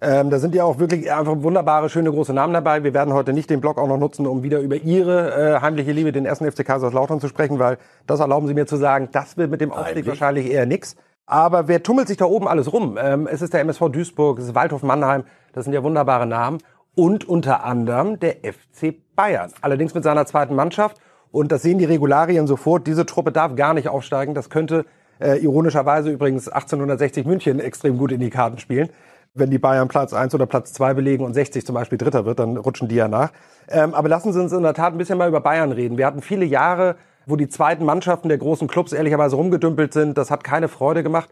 Ähm, 0.03 0.29
da 0.29 0.39
sind 0.39 0.55
ja 0.55 0.63
auch 0.63 0.79
wirklich 0.79 1.11
einfach 1.11 1.35
wunderbare, 1.43 1.89
schöne 1.89 2.09
große 2.09 2.33
Namen 2.33 2.53
dabei. 2.53 2.83
Wir 2.83 2.93
werden 2.93 3.13
heute 3.13 3.33
nicht 3.33 3.49
den 3.49 3.61
Blog 3.61 3.77
auch 3.77 3.87
noch 3.87 3.99
nutzen, 3.99 4.25
um 4.25 4.41
wieder 4.41 4.59
über 4.59 4.77
Ihre 4.77 5.57
äh, 5.57 5.61
heimliche 5.61 5.91
Liebe, 5.91 6.11
den 6.11 6.25
ersten 6.25 6.49
FC 6.49 6.65
Kaiserslautern 6.65 7.19
zu 7.19 7.27
sprechen, 7.27 7.59
weil 7.59 7.77
das 8.07 8.19
erlauben 8.19 8.47
Sie 8.47 8.55
mir 8.55 8.65
zu 8.65 8.77
sagen, 8.77 9.09
das 9.11 9.37
wird 9.37 9.51
mit 9.51 9.61
dem 9.61 9.71
Aufstieg 9.71 10.07
wahrscheinlich 10.07 10.49
eher 10.49 10.65
nix. 10.65 10.95
Aber 11.25 11.67
wer 11.67 11.83
tummelt 11.83 12.07
sich 12.07 12.17
da 12.17 12.25
oben 12.25 12.47
alles 12.47 12.71
rum? 12.73 12.97
Ähm, 13.01 13.27
es 13.27 13.41
ist 13.41 13.53
der 13.53 13.61
MSV 13.61 13.89
Duisburg, 13.89 14.39
es 14.39 14.45
ist 14.45 14.55
Waldhof 14.55 14.83
Mannheim, 14.83 15.23
das 15.53 15.65
sind 15.65 15.73
ja 15.73 15.83
wunderbare 15.83 16.25
Namen. 16.25 16.59
Und 16.93 17.27
unter 17.27 17.63
anderem 17.63 18.19
der 18.19 18.37
FC 18.43 18.95
Bayern. 19.15 19.51
Allerdings 19.61 19.93
mit 19.93 20.03
seiner 20.03 20.25
zweiten 20.25 20.55
Mannschaft. 20.55 20.97
Und 21.31 21.53
das 21.53 21.61
sehen 21.61 21.77
die 21.77 21.85
Regularien 21.85 22.47
sofort. 22.47 22.85
Diese 22.85 23.05
Truppe 23.05 23.31
darf 23.31 23.55
gar 23.55 23.73
nicht 23.73 23.87
aufsteigen. 23.87 24.33
Das 24.33 24.49
könnte 24.49 24.85
äh, 25.21 25.37
ironischerweise 25.37 26.09
übrigens 26.09 26.49
1860 26.49 27.25
München 27.25 27.59
extrem 27.61 27.97
gut 27.97 28.11
in 28.11 28.19
die 28.19 28.29
Karten 28.29 28.57
spielen. 28.57 28.89
wenn 29.33 29.49
die 29.49 29.59
Bayern 29.59 29.87
Platz 29.87 30.13
1 30.13 30.35
oder 30.35 30.45
Platz 30.45 30.73
2 30.73 30.93
belegen 30.93 31.23
und 31.23 31.33
60 31.33 31.65
zum 31.65 31.75
Beispiel 31.75 31.97
Dritter 31.97 32.25
wird, 32.25 32.39
dann 32.39 32.57
rutschen 32.57 32.89
die 32.89 32.95
ja 32.95 33.07
nach. 33.07 33.31
Ähm, 33.69 33.93
aber 33.93 34.09
lassen 34.09 34.33
Sie 34.33 34.41
uns 34.41 34.51
in 34.51 34.63
der 34.63 34.73
Tat 34.73 34.93
ein 34.93 34.97
bisschen 34.97 35.17
mal 35.17 35.29
über 35.29 35.39
Bayern 35.39 35.71
reden. 35.71 35.97
Wir 35.97 36.05
hatten 36.05 36.21
viele 36.21 36.43
Jahre, 36.43 36.97
wo 37.25 37.35
die 37.35 37.47
zweiten 37.49 37.85
Mannschaften 37.85 38.29
der 38.29 38.37
großen 38.37 38.67
Clubs 38.67 38.93
ehrlicherweise 38.93 39.35
rumgedümpelt 39.35 39.93
sind. 39.93 40.17
Das 40.17 40.31
hat 40.31 40.43
keine 40.43 40.67
Freude 40.67 41.03
gemacht. 41.03 41.29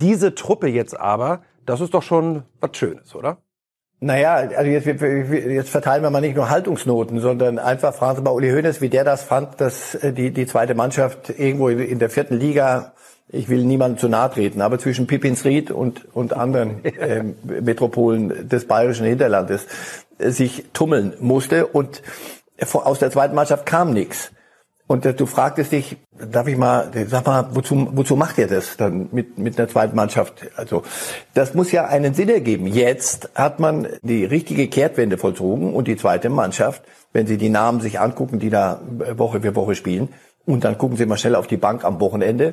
Diese 0.00 0.34
Truppe 0.34 0.68
jetzt 0.68 0.98
aber, 0.98 1.42
das 1.66 1.80
ist 1.80 1.94
doch 1.94 2.02
schon 2.02 2.44
was 2.60 2.76
Schönes, 2.76 3.14
oder? 3.14 3.38
Naja, 4.04 4.34
also 4.34 4.68
jetzt, 4.68 4.86
jetzt 4.86 5.70
verteilen 5.70 6.02
wir 6.02 6.10
mal 6.10 6.20
nicht 6.20 6.34
nur 6.34 6.50
Haltungsnoten, 6.50 7.20
sondern 7.20 7.60
einfach 7.60 7.94
fragen 7.94 8.16
Sie 8.16 8.22
mal 8.22 8.32
Uli 8.32 8.50
Hoeneß, 8.50 8.80
wie 8.80 8.88
der 8.88 9.04
das 9.04 9.22
fand, 9.22 9.60
dass 9.60 9.94
äh, 9.94 10.12
die, 10.12 10.32
die 10.32 10.46
zweite 10.46 10.74
Mannschaft 10.74 11.30
irgendwo 11.30 11.68
in 11.68 12.00
der 12.00 12.10
vierten 12.10 12.36
Liga, 12.36 12.94
ich 13.28 13.48
will 13.48 13.64
niemandem 13.64 13.98
zu 13.98 14.08
nahe 14.08 14.28
treten, 14.28 14.60
aber 14.60 14.80
zwischen 14.80 15.06
Pippinsried 15.06 15.70
und, 15.70 16.12
und 16.16 16.32
anderen 16.32 16.84
äh, 16.84 17.22
Metropolen 17.44 18.48
des 18.48 18.66
bayerischen 18.66 19.06
Hinterlandes 19.06 19.68
äh, 20.18 20.30
sich 20.30 20.64
tummeln 20.72 21.14
musste 21.20 21.68
und 21.68 22.02
aus 22.72 22.98
der 22.98 23.12
zweiten 23.12 23.36
Mannschaft 23.36 23.66
kam 23.66 23.92
nichts. 23.92 24.32
Und 24.92 25.06
du 25.06 25.24
fragtest 25.24 25.72
dich, 25.72 25.96
darf 26.30 26.46
ich 26.48 26.58
mal, 26.58 26.90
sag 27.06 27.24
mal, 27.24 27.48
wozu, 27.52 27.88
wozu 27.92 28.14
macht 28.14 28.36
ihr 28.36 28.46
das 28.46 28.76
dann 28.76 29.08
mit, 29.10 29.38
mit 29.38 29.58
einer 29.58 29.66
zweiten 29.66 29.96
Mannschaft? 29.96 30.50
Also, 30.54 30.82
das 31.32 31.54
muss 31.54 31.72
ja 31.72 31.86
einen 31.86 32.12
Sinn 32.12 32.28
ergeben. 32.28 32.66
Jetzt 32.66 33.30
hat 33.34 33.58
man 33.58 33.88
die 34.02 34.26
richtige 34.26 34.68
Kehrtwende 34.68 35.16
vollzogen 35.16 35.72
und 35.72 35.88
die 35.88 35.96
zweite 35.96 36.28
Mannschaft, 36.28 36.82
wenn 37.14 37.26
Sie 37.26 37.38
die 37.38 37.48
Namen 37.48 37.80
sich 37.80 38.00
angucken, 38.00 38.38
die 38.38 38.50
da 38.50 38.82
Woche 39.16 39.40
für 39.40 39.56
Woche 39.56 39.76
spielen, 39.76 40.10
und 40.44 40.62
dann 40.64 40.76
gucken 40.76 40.98
Sie 40.98 41.06
mal 41.06 41.16
schnell 41.16 41.36
auf 41.36 41.46
die 41.46 41.56
Bank 41.56 41.86
am 41.86 41.98
Wochenende, 41.98 42.52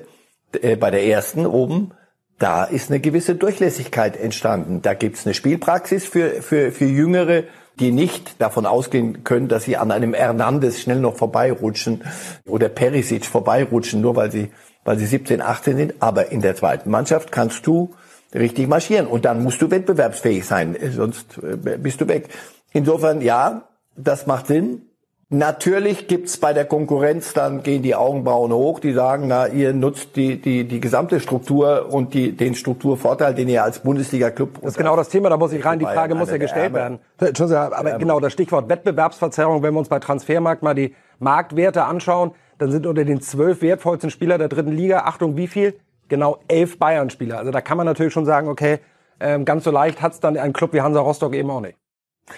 äh, 0.62 0.78
bei 0.78 0.92
der 0.92 1.04
ersten 1.04 1.46
oben, 1.46 1.92
da 2.38 2.64
ist 2.64 2.90
eine 2.90 3.02
gewisse 3.02 3.36
Durchlässigkeit 3.36 4.16
entstanden. 4.16 4.82
Da 4.82 4.94
gibt's 4.94 5.26
eine 5.26 5.34
Spielpraxis 5.34 6.06
für, 6.06 6.42
für, 6.42 6.72
für 6.72 6.86
jüngere 6.86 7.44
die 7.80 7.92
nicht 7.92 8.42
davon 8.42 8.66
ausgehen 8.66 9.24
können, 9.24 9.48
dass 9.48 9.64
sie 9.64 9.78
an 9.78 9.92
einem 9.92 10.14
Hernandez 10.14 10.80
schnell 10.80 11.00
noch 11.00 11.16
vorbeirutschen 11.16 12.04
oder 12.46 12.70
Perisic 12.70 13.26
vorbeirutschen, 13.26 14.02
nur 14.02 14.16
weil 14.16 14.32
sie, 14.32 14.52
weil 14.84 14.98
sie 14.98 15.06
17, 15.06 15.42
18 15.42 15.78
sind. 15.78 15.94
Aber 16.00 16.32
in 16.32 16.42
der 16.42 16.56
zweiten 16.56 16.90
Mannschaft 16.90 17.32
kannst 17.32 17.66
du 17.68 17.94
richtig 18.34 18.68
marschieren 18.68 19.08
und 19.08 19.26
dann 19.26 19.44
musst 19.44 19.62
du 19.62 19.72
wettbewerbsfähig 19.72 20.46
sein, 20.46 20.78
sonst 20.96 21.40
äh, 21.42 21.78
bist 21.78 22.02
du 22.02 22.08
weg. 22.08 22.30
Insofern, 22.74 23.22
ja, 23.22 23.70
das 23.96 24.28
macht 24.28 24.48
Sinn. 24.48 24.89
Natürlich 25.32 26.08
gibt's 26.08 26.38
bei 26.38 26.54
der 26.54 26.66
Konkurrenz, 26.66 27.34
dann 27.34 27.62
gehen 27.62 27.84
die 27.84 27.94
Augenbrauen 27.94 28.52
hoch, 28.52 28.80
die 28.80 28.94
sagen, 28.94 29.28
na, 29.28 29.46
ihr 29.46 29.74
nutzt 29.74 30.16
die, 30.16 30.42
die, 30.42 30.68
die 30.68 30.80
gesamte 30.80 31.20
Struktur 31.20 31.88
und 31.92 32.16
die, 32.16 32.36
den 32.36 32.56
Strukturvorteil, 32.56 33.36
den 33.36 33.48
ihr 33.48 33.64
als 33.64 33.78
Bundesliga-Club... 33.82 34.56
Das 34.62 34.72
ist 34.72 34.78
genau 34.78 34.96
das 34.96 35.10
Thema, 35.10 35.30
da 35.30 35.38
muss 35.38 35.54
ich 35.54 35.64
rein, 35.64 35.78
die 35.78 35.86
Frage 35.86 36.16
muss 36.16 36.32
ja 36.32 36.38
gestellt 36.38 36.74
werden. 36.74 36.98
Entschuldigung, 37.20 37.62
aber 37.62 38.00
genau, 38.00 38.20
das 38.20 38.34
Stichwort 38.34 38.70
Wettbewerbsverzerrung, 38.70 39.62
wenn 39.62 39.72
wir 39.76 39.78
uns 39.78 39.90
bei 39.90 40.00
Transfermarkt 40.00 40.64
mal 40.64 40.74
die 40.74 40.96
Marktwerte 41.20 41.84
anschauen, 41.84 42.32
dann 42.58 42.72
sind 42.72 42.88
unter 42.88 43.06
den 43.06 43.22
zwölf 43.22 43.62
wertvollsten 43.62 44.10
Spieler 44.10 44.40
der 44.40 44.48
dritten 44.48 44.72
Liga, 44.72 45.02
Achtung, 45.02 45.38
wie 45.38 45.48
viel? 45.48 45.80
Genau 46.08 46.40
elf 46.48 46.80
Bayern-Spieler. 46.80 47.38
Also 47.38 47.52
da 47.52 47.62
kann 47.62 47.78
man 47.78 47.86
natürlich 47.86 48.14
schon 48.14 48.26
sagen, 48.26 48.48
okay, 48.48 48.80
ähm, 49.20 49.46
ganz 49.46 49.64
so 49.64 49.70
leicht 49.70 50.02
hat's 50.02 50.20
dann 50.20 50.38
ein 50.38 50.54
Club 50.54 50.74
wie 50.74 50.82
Hansa 50.82 51.02
Rostock 51.02 51.36
eben 51.36 51.52
auch 51.52 51.62
nicht. 51.62 51.78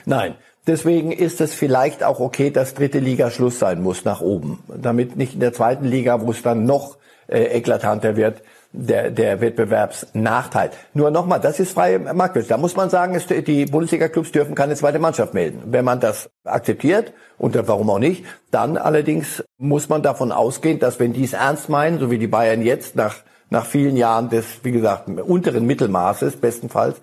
Nein, 0.06 0.36
Deswegen 0.68 1.12
ist 1.12 1.42
es 1.42 1.56
vielleicht 1.56 2.04
auch 2.04 2.20
okay, 2.20 2.52
dass 2.52 2.76
dritte 2.76 3.00
Liga 3.00 3.32
Schluss 3.32 3.58
sein 3.58 3.82
muss 3.82 4.06
nach 4.06 4.22
oben, 4.22 4.60
damit 4.68 5.16
nicht 5.16 5.34
in 5.34 5.40
der 5.40 5.54
zweiten 5.54 5.86
Liga, 5.86 6.22
wo 6.22 6.30
es 6.30 6.44
dann 6.44 6.66
noch 6.66 6.98
äh, 7.28 7.46
eklatanter 7.46 8.16
wird, 8.16 8.44
der, 8.72 9.10
der 9.10 9.42
Wettbewerbsnachteil. 9.42 10.70
Nur 10.94 11.10
nochmal, 11.10 11.40
das 11.40 11.60
ist 11.60 11.74
freie 11.74 11.98
Marktwirtschaft. 11.98 12.52
Da 12.52 12.58
muss 12.58 12.76
man 12.76 12.92
sagen, 12.92 13.16
es, 13.16 13.26
die 13.26 13.66
Bundesliga-Clubs 13.66 14.32
dürfen 14.32 14.54
keine 14.54 14.76
zweite 14.76 15.00
Mannschaft 15.00 15.34
melden. 15.34 15.64
Wenn 15.66 15.84
man 15.84 16.00
das 16.00 16.30
akzeptiert, 16.44 17.12
und 17.38 17.58
warum 17.68 17.90
auch 17.90 18.00
nicht, 18.00 18.24
dann 18.52 18.78
allerdings 18.78 19.44
muss 19.58 19.90
man 19.90 20.04
davon 20.04 20.32
ausgehen, 20.32 20.78
dass 20.78 21.00
wenn 21.00 21.12
die 21.12 21.24
es 21.24 21.34
ernst 21.34 21.70
meinen, 21.70 22.00
so 22.00 22.12
wie 22.12 22.20
die 22.20 22.28
Bayern 22.28 22.62
jetzt 22.62 22.96
nach, 22.96 23.16
nach 23.52 23.66
vielen 23.66 23.98
Jahren 23.98 24.30
des, 24.30 24.64
wie 24.64 24.72
gesagt, 24.72 25.08
unteren 25.08 25.68
Mittelmaßes 25.68 26.38
bestenfalls, 26.38 26.98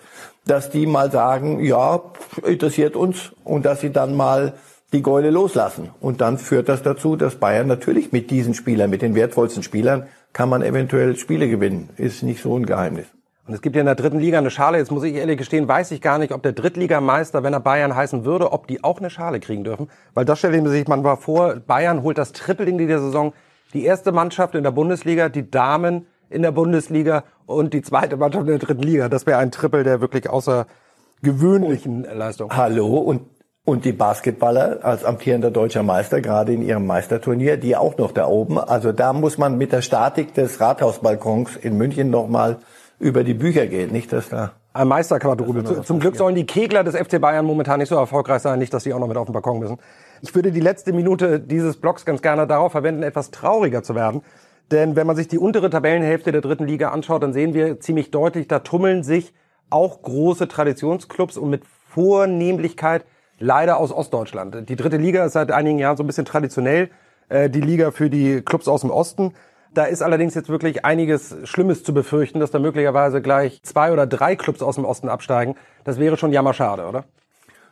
dass 0.47 0.71
die 0.71 0.87
mal 0.87 1.13
sagen, 1.13 1.63
ja, 1.63 2.01
interessiert 2.45 2.97
uns 2.97 3.33
und 3.45 3.67
dass 3.67 3.81
sie 3.81 3.91
dann 3.91 4.17
mal 4.17 4.55
die 4.93 5.03
Gäule 5.03 5.31
loslassen. 5.31 5.91
Und 6.01 6.23
dann 6.23 6.39
führt 6.39 6.71
das 6.71 6.83
dazu, 6.83 7.17
dass 7.17 7.37
Bayern 7.37 7.67
natürlich 7.67 8.13
mit 8.13 8.31
diesen 8.31 8.55
Spielern, 8.55 8.89
mit 8.89 9.03
den 9.03 9.15
wertvollsten 9.15 9.63
Spielern, 9.63 10.09
kann 10.33 10.49
man 10.49 10.63
eventuell 10.63 11.17
Spiele 11.17 11.49
gewinnen. 11.49 11.91
Ist 11.99 12.23
nicht 12.23 12.43
so 12.43 12.59
ein 12.59 12.65
Geheimnis. 12.65 13.07
Und 13.47 13.53
es 13.53 13.61
gibt 13.61 13.77
ja 13.77 13.81
in 13.81 13.87
der 13.87 13.95
dritten 13.95 14.19
Liga 14.19 14.39
eine 14.39 14.51
Schale. 14.51 14.79
Jetzt 14.79 14.91
muss 14.91 15.05
ich 15.05 15.15
ehrlich 15.15 15.37
gestehen, 15.37 15.69
weiß 15.69 15.91
ich 15.91 16.01
gar 16.01 16.19
nicht, 16.19 16.33
ob 16.33 16.43
der 16.43 16.53
Drittligameister, 16.53 17.43
wenn 17.43 17.53
er 17.53 17.61
Bayern 17.61 17.95
heißen 17.95 18.25
würde, 18.25 18.53
ob 18.53 18.67
die 18.67 18.83
auch 18.83 18.99
eine 18.99 19.11
Schale 19.11 19.41
kriegen 19.41 19.65
dürfen. 19.65 19.91
Weil 20.15 20.25
das 20.25 20.39
stelle 20.39 20.57
ich 20.57 20.63
mir 20.63 20.71
sich 20.71 20.89
manchmal 20.89 21.19
vor, 21.19 21.57
Bayern 21.57 22.03
holt 22.03 22.17
das 22.17 22.33
Triple 22.33 22.67
in 22.67 22.79
dieser 22.79 23.01
Saison. 23.01 23.35
Die 23.75 23.85
erste 23.85 24.13
Mannschaft 24.13 24.55
in 24.55 24.65
der 24.65 24.71
Bundesliga, 24.71 25.29
die 25.29 25.51
Damen 25.51 26.07
in 26.31 26.43
der 26.43 26.53
Bundesliga 26.53 27.25
und 27.47 27.75
die 27.75 27.83
zweite 27.83 28.17
Mannschaft 28.17 28.43
in 28.43 28.51
der 28.51 28.59
dritten 28.59 28.83
Liga. 28.83 29.09
Das 29.09 29.27
wäre 29.27 29.39
ein 29.39 29.51
Triple 29.51 29.85
der 29.85 30.01
wirklich 30.01 30.29
außergewöhnlichen 30.29 32.05
Leistung. 32.05 32.55
Hallo 32.55 32.99
und 32.99 33.23
und 33.69 33.85
die 33.85 33.93
Basketballer 33.93 34.79
als 34.83 35.05
amtierender 35.05 35.51
deutscher 35.51 35.83
Meister, 35.83 36.23
gerade 36.23 36.55
in 36.55 36.63
ihrem 36.63 36.87
Meisterturnier, 36.87 37.59
die 37.59 37.77
auch 37.77 37.99
noch 37.99 38.13
da 38.13 38.27
oben. 38.27 38.59
Also 38.59 38.93
da 38.93 39.13
muss 39.13 39.37
man 39.37 39.59
mit 39.59 39.73
der 39.73 39.83
Statik 39.83 40.33
des 40.33 40.59
Rathausbalkons 40.59 41.57
in 41.57 41.77
München 41.77 42.09
nochmal 42.09 42.57
über 42.99 43.25
die 43.25 43.35
Bücher 43.35 43.67
gehen. 43.67 43.93
Nicht, 43.93 44.11
dass 44.11 44.31
da 44.31 44.53
ein 44.73 44.89
Meisterquadruple. 44.89 45.83
Zum 45.83 46.01
Glück 46.01 46.17
sollen 46.17 46.35
die 46.35 46.47
Kegler 46.47 46.83
des 46.83 46.97
FC 46.97 47.21
Bayern 47.21 47.45
momentan 47.45 47.81
nicht 47.81 47.89
so 47.89 47.97
erfolgreich 47.97 48.41
sein, 48.41 48.59
nicht, 48.59 48.73
dass 48.73 48.85
sie 48.85 48.95
auch 48.95 49.01
noch 49.01 49.09
mit 49.09 49.17
auf 49.17 49.27
den 49.27 49.33
Balkon 49.33 49.59
müssen. 49.59 49.77
Ich 50.23 50.35
würde 50.35 50.51
die 50.51 50.61
letzte 50.61 50.93
Minute 50.93 51.39
dieses 51.39 51.77
Blogs 51.77 52.05
ganz 52.05 52.23
gerne 52.23 52.47
darauf 52.47 52.73
verwenden, 52.73 53.03
etwas 53.03 53.31
trauriger 53.31 53.83
zu 53.83 53.95
werden. 53.95 54.23
Denn 54.71 54.97
wenn 54.97 55.07
man 55.07 55.17
sich 55.17 55.29
die 55.29 55.39
untere 55.39 55.71
Tabellenhälfte 55.71 56.33
der 56.33 56.41
dritten 56.41 56.67
Liga 56.67 56.91
anschaut, 56.91 57.23
dann 57.23 57.33
sehen 57.33 57.55
wir 57.55 57.81
ziemlich 57.81 58.11
deutlich, 58.11 58.49
da 58.49 58.59
tummeln 58.59 59.03
sich 59.03 59.33
auch 59.71 60.03
große 60.03 60.49
Traditionsclubs 60.49 61.37
und 61.37 61.51
mit 61.51 61.63
Vornehmlichkeit 61.67 63.05
leider 63.39 63.79
aus 63.79 63.93
Ostdeutschland. 63.93 64.69
Die 64.69 64.77
dritte 64.77 64.97
Liga 64.97 65.25
ist 65.25 65.33
seit 65.33 65.53
einigen 65.53 65.79
Jahren 65.79 65.97
so 65.97 66.03
ein 66.03 66.07
bisschen 66.07 66.25
traditionell 66.25 66.91
äh, 67.29 67.49
die 67.49 67.61
Liga 67.61 67.91
für 67.91 68.11
die 68.11 68.43
Clubs 68.43 68.69
aus 68.69 68.83
dem 68.83 68.91
Osten. 68.91 69.35
Da 69.73 69.85
ist 69.85 70.03
allerdings 70.03 70.35
jetzt 70.35 70.49
wirklich 70.49 70.85
einiges 70.85 71.37
Schlimmes 71.45 71.85
zu 71.85 71.93
befürchten, 71.93 72.41
dass 72.41 72.51
da 72.51 72.59
möglicherweise 72.59 73.21
gleich 73.21 73.63
zwei 73.63 73.93
oder 73.93 74.07
drei 74.07 74.35
Clubs 74.35 74.63
aus 74.63 74.77
dem 74.77 74.85
Osten 74.85 75.09
absteigen. 75.09 75.57
Das 75.85 75.99
wäre 75.99 76.17
schon 76.17 76.33
jammerschade, 76.33 76.87
oder? 76.87 77.05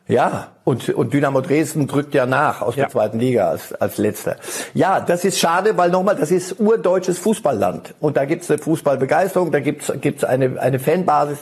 Ja, 0.07 0.53
und, 0.63 0.87
und 0.89 1.13
Dynamo 1.13 1.41
Dresden 1.41 1.87
drückt 1.87 2.13
ja 2.13 2.25
nach 2.25 2.61
aus 2.61 2.75
ja. 2.77 2.83
der 2.83 2.91
zweiten 2.91 3.19
Liga 3.19 3.49
als, 3.49 3.73
als 3.73 3.97
letzter. 3.97 4.37
Ja, 4.73 5.01
das 5.01 5.25
ist 5.25 5.37
schade, 5.37 5.77
weil 5.77 5.89
nochmal, 5.89 6.15
das 6.15 6.31
ist 6.31 6.59
urdeutsches 6.59 7.19
Fußballland. 7.19 7.93
Und 7.99 8.15
da 8.15 8.23
gibt's 8.23 8.49
eine 8.49 8.59
Fußballbegeisterung, 8.59 9.51
da 9.51 9.59
gibt's 9.59 9.91
gibt's 9.99 10.23
eine, 10.23 10.61
eine 10.61 10.79
Fanbasis. 10.79 11.39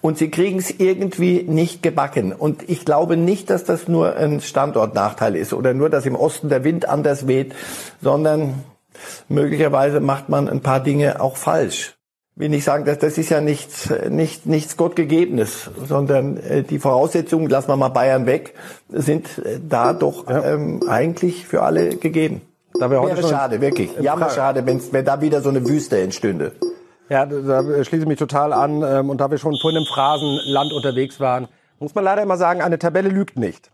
Und 0.00 0.18
sie 0.18 0.30
kriegen 0.30 0.60
es 0.60 0.70
irgendwie 0.70 1.42
nicht 1.42 1.82
gebacken. 1.82 2.32
Und 2.32 2.68
ich 2.68 2.84
glaube 2.84 3.16
nicht, 3.16 3.50
dass 3.50 3.64
das 3.64 3.88
nur 3.88 4.14
ein 4.14 4.40
Standortnachteil 4.40 5.34
ist 5.34 5.52
oder 5.52 5.74
nur, 5.74 5.90
dass 5.90 6.06
im 6.06 6.14
Osten 6.14 6.48
der 6.48 6.62
Wind 6.62 6.88
anders 6.88 7.26
weht, 7.26 7.52
sondern 8.00 8.62
möglicherweise 9.28 9.98
macht 9.98 10.28
man 10.28 10.48
ein 10.48 10.60
paar 10.60 10.80
Dinge 10.80 11.20
auch 11.20 11.36
falsch 11.36 11.96
will 12.36 12.48
nicht 12.48 12.64
sagen, 12.64 12.84
dass 12.84 12.98
das 12.98 13.16
ist 13.18 13.30
ja 13.30 13.40
nichts, 13.40 13.92
nicht, 14.08 14.46
nichts 14.46 14.76
Gottgegebenes, 14.76 15.70
sondern 15.86 16.36
äh, 16.36 16.62
die 16.62 16.78
Voraussetzungen, 16.78 17.48
lassen 17.48 17.68
wir 17.68 17.76
mal 17.76 17.88
Bayern 17.90 18.26
weg, 18.26 18.54
sind 18.88 19.38
äh, 19.38 19.60
da 19.66 19.92
doch 19.92 20.28
ja. 20.28 20.54
ähm, 20.54 20.82
eigentlich 20.88 21.46
für 21.46 21.62
alle 21.62 21.96
gegeben. 21.96 22.42
Da 22.78 22.90
wäre 22.90 23.02
heute 23.02 23.18
Wäre 23.18 23.28
schade, 23.28 23.60
wirklich. 23.60 23.90
Jammer 24.00 24.30
schade, 24.30 24.66
wenn, 24.66 24.80
wenn 24.92 25.04
da 25.04 25.20
wieder 25.20 25.42
so 25.42 25.48
eine 25.48 25.66
Wüste 25.68 26.00
entstünde. 26.00 26.52
Ja, 27.08 27.24
da 27.26 27.62
schließe 27.62 28.02
ich 28.02 28.08
mich 28.08 28.18
total 28.18 28.52
an. 28.52 28.82
Ähm, 28.82 29.10
und 29.10 29.20
da 29.20 29.30
wir 29.30 29.38
schon 29.38 29.56
vorhin 29.60 29.80
im 29.80 29.86
Phrasenland 29.86 30.72
unterwegs 30.72 31.20
waren, 31.20 31.46
muss 31.78 31.94
man 31.94 32.02
leider 32.02 32.22
immer 32.22 32.36
sagen, 32.36 32.62
eine 32.62 32.78
Tabelle 32.78 33.10
lügt 33.10 33.38
nicht. 33.38 33.70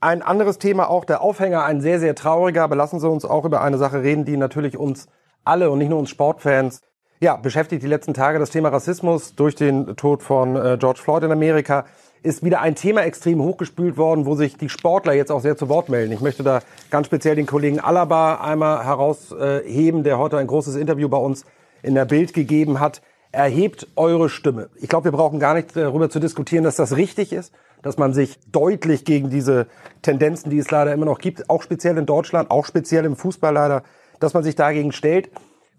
Ein 0.00 0.20
anderes 0.20 0.58
Thema 0.58 0.90
auch, 0.90 1.04
der 1.04 1.22
Aufhänger, 1.22 1.64
ein 1.64 1.80
sehr, 1.80 2.00
sehr 2.00 2.14
trauriger, 2.14 2.64
aber 2.64 2.74
lassen 2.74 2.98
Sie 2.98 3.08
uns 3.08 3.24
auch 3.24 3.44
über 3.44 3.62
eine 3.62 3.78
Sache 3.78 4.02
reden, 4.02 4.24
die 4.24 4.36
natürlich 4.36 4.76
uns 4.76 5.06
alle 5.44 5.70
und 5.70 5.78
nicht 5.78 5.88
nur 5.88 5.98
uns 6.00 6.10
Sportfans 6.10 6.80
ja, 7.22 7.36
beschäftigt 7.36 7.84
die 7.84 7.88
letzten 7.88 8.14
Tage 8.14 8.40
das 8.40 8.50
Thema 8.50 8.70
Rassismus 8.70 9.36
durch 9.36 9.54
den 9.54 9.94
Tod 9.96 10.24
von 10.24 10.56
äh, 10.56 10.76
George 10.78 10.98
Floyd 11.00 11.22
in 11.22 11.30
Amerika. 11.30 11.86
Ist 12.24 12.44
wieder 12.44 12.60
ein 12.60 12.74
Thema 12.74 13.02
extrem 13.02 13.40
hochgespült 13.40 13.96
worden, 13.96 14.26
wo 14.26 14.34
sich 14.34 14.56
die 14.56 14.68
Sportler 14.68 15.12
jetzt 15.12 15.30
auch 15.30 15.40
sehr 15.40 15.56
zu 15.56 15.68
Wort 15.68 15.88
melden. 15.88 16.12
Ich 16.12 16.20
möchte 16.20 16.42
da 16.42 16.60
ganz 16.90 17.06
speziell 17.06 17.36
den 17.36 17.46
Kollegen 17.46 17.78
Alaba 17.78 18.36
einmal 18.36 18.84
herausheben, 18.84 20.02
der 20.02 20.18
heute 20.18 20.36
ein 20.38 20.48
großes 20.48 20.74
Interview 20.74 21.08
bei 21.08 21.16
uns 21.16 21.44
in 21.84 21.94
der 21.94 22.06
Bild 22.06 22.34
gegeben 22.34 22.80
hat. 22.80 23.02
Erhebt 23.30 23.86
eure 23.94 24.28
Stimme. 24.28 24.68
Ich 24.80 24.88
glaube, 24.88 25.04
wir 25.04 25.12
brauchen 25.12 25.38
gar 25.38 25.54
nicht 25.54 25.76
darüber 25.76 26.10
zu 26.10 26.18
diskutieren, 26.18 26.64
dass 26.64 26.76
das 26.76 26.96
richtig 26.96 27.32
ist, 27.32 27.52
dass 27.82 27.98
man 27.98 28.14
sich 28.14 28.38
deutlich 28.50 29.04
gegen 29.04 29.30
diese 29.30 29.68
Tendenzen, 30.02 30.50
die 30.50 30.58
es 30.58 30.70
leider 30.72 30.92
immer 30.92 31.06
noch 31.06 31.18
gibt, 31.18 31.48
auch 31.50 31.62
speziell 31.62 31.96
in 31.98 32.06
Deutschland, 32.06 32.50
auch 32.50 32.66
speziell 32.66 33.04
im 33.04 33.14
Fußball 33.14 33.54
leider, 33.54 33.84
dass 34.18 34.34
man 34.34 34.42
sich 34.42 34.56
dagegen 34.56 34.90
stellt. 34.90 35.30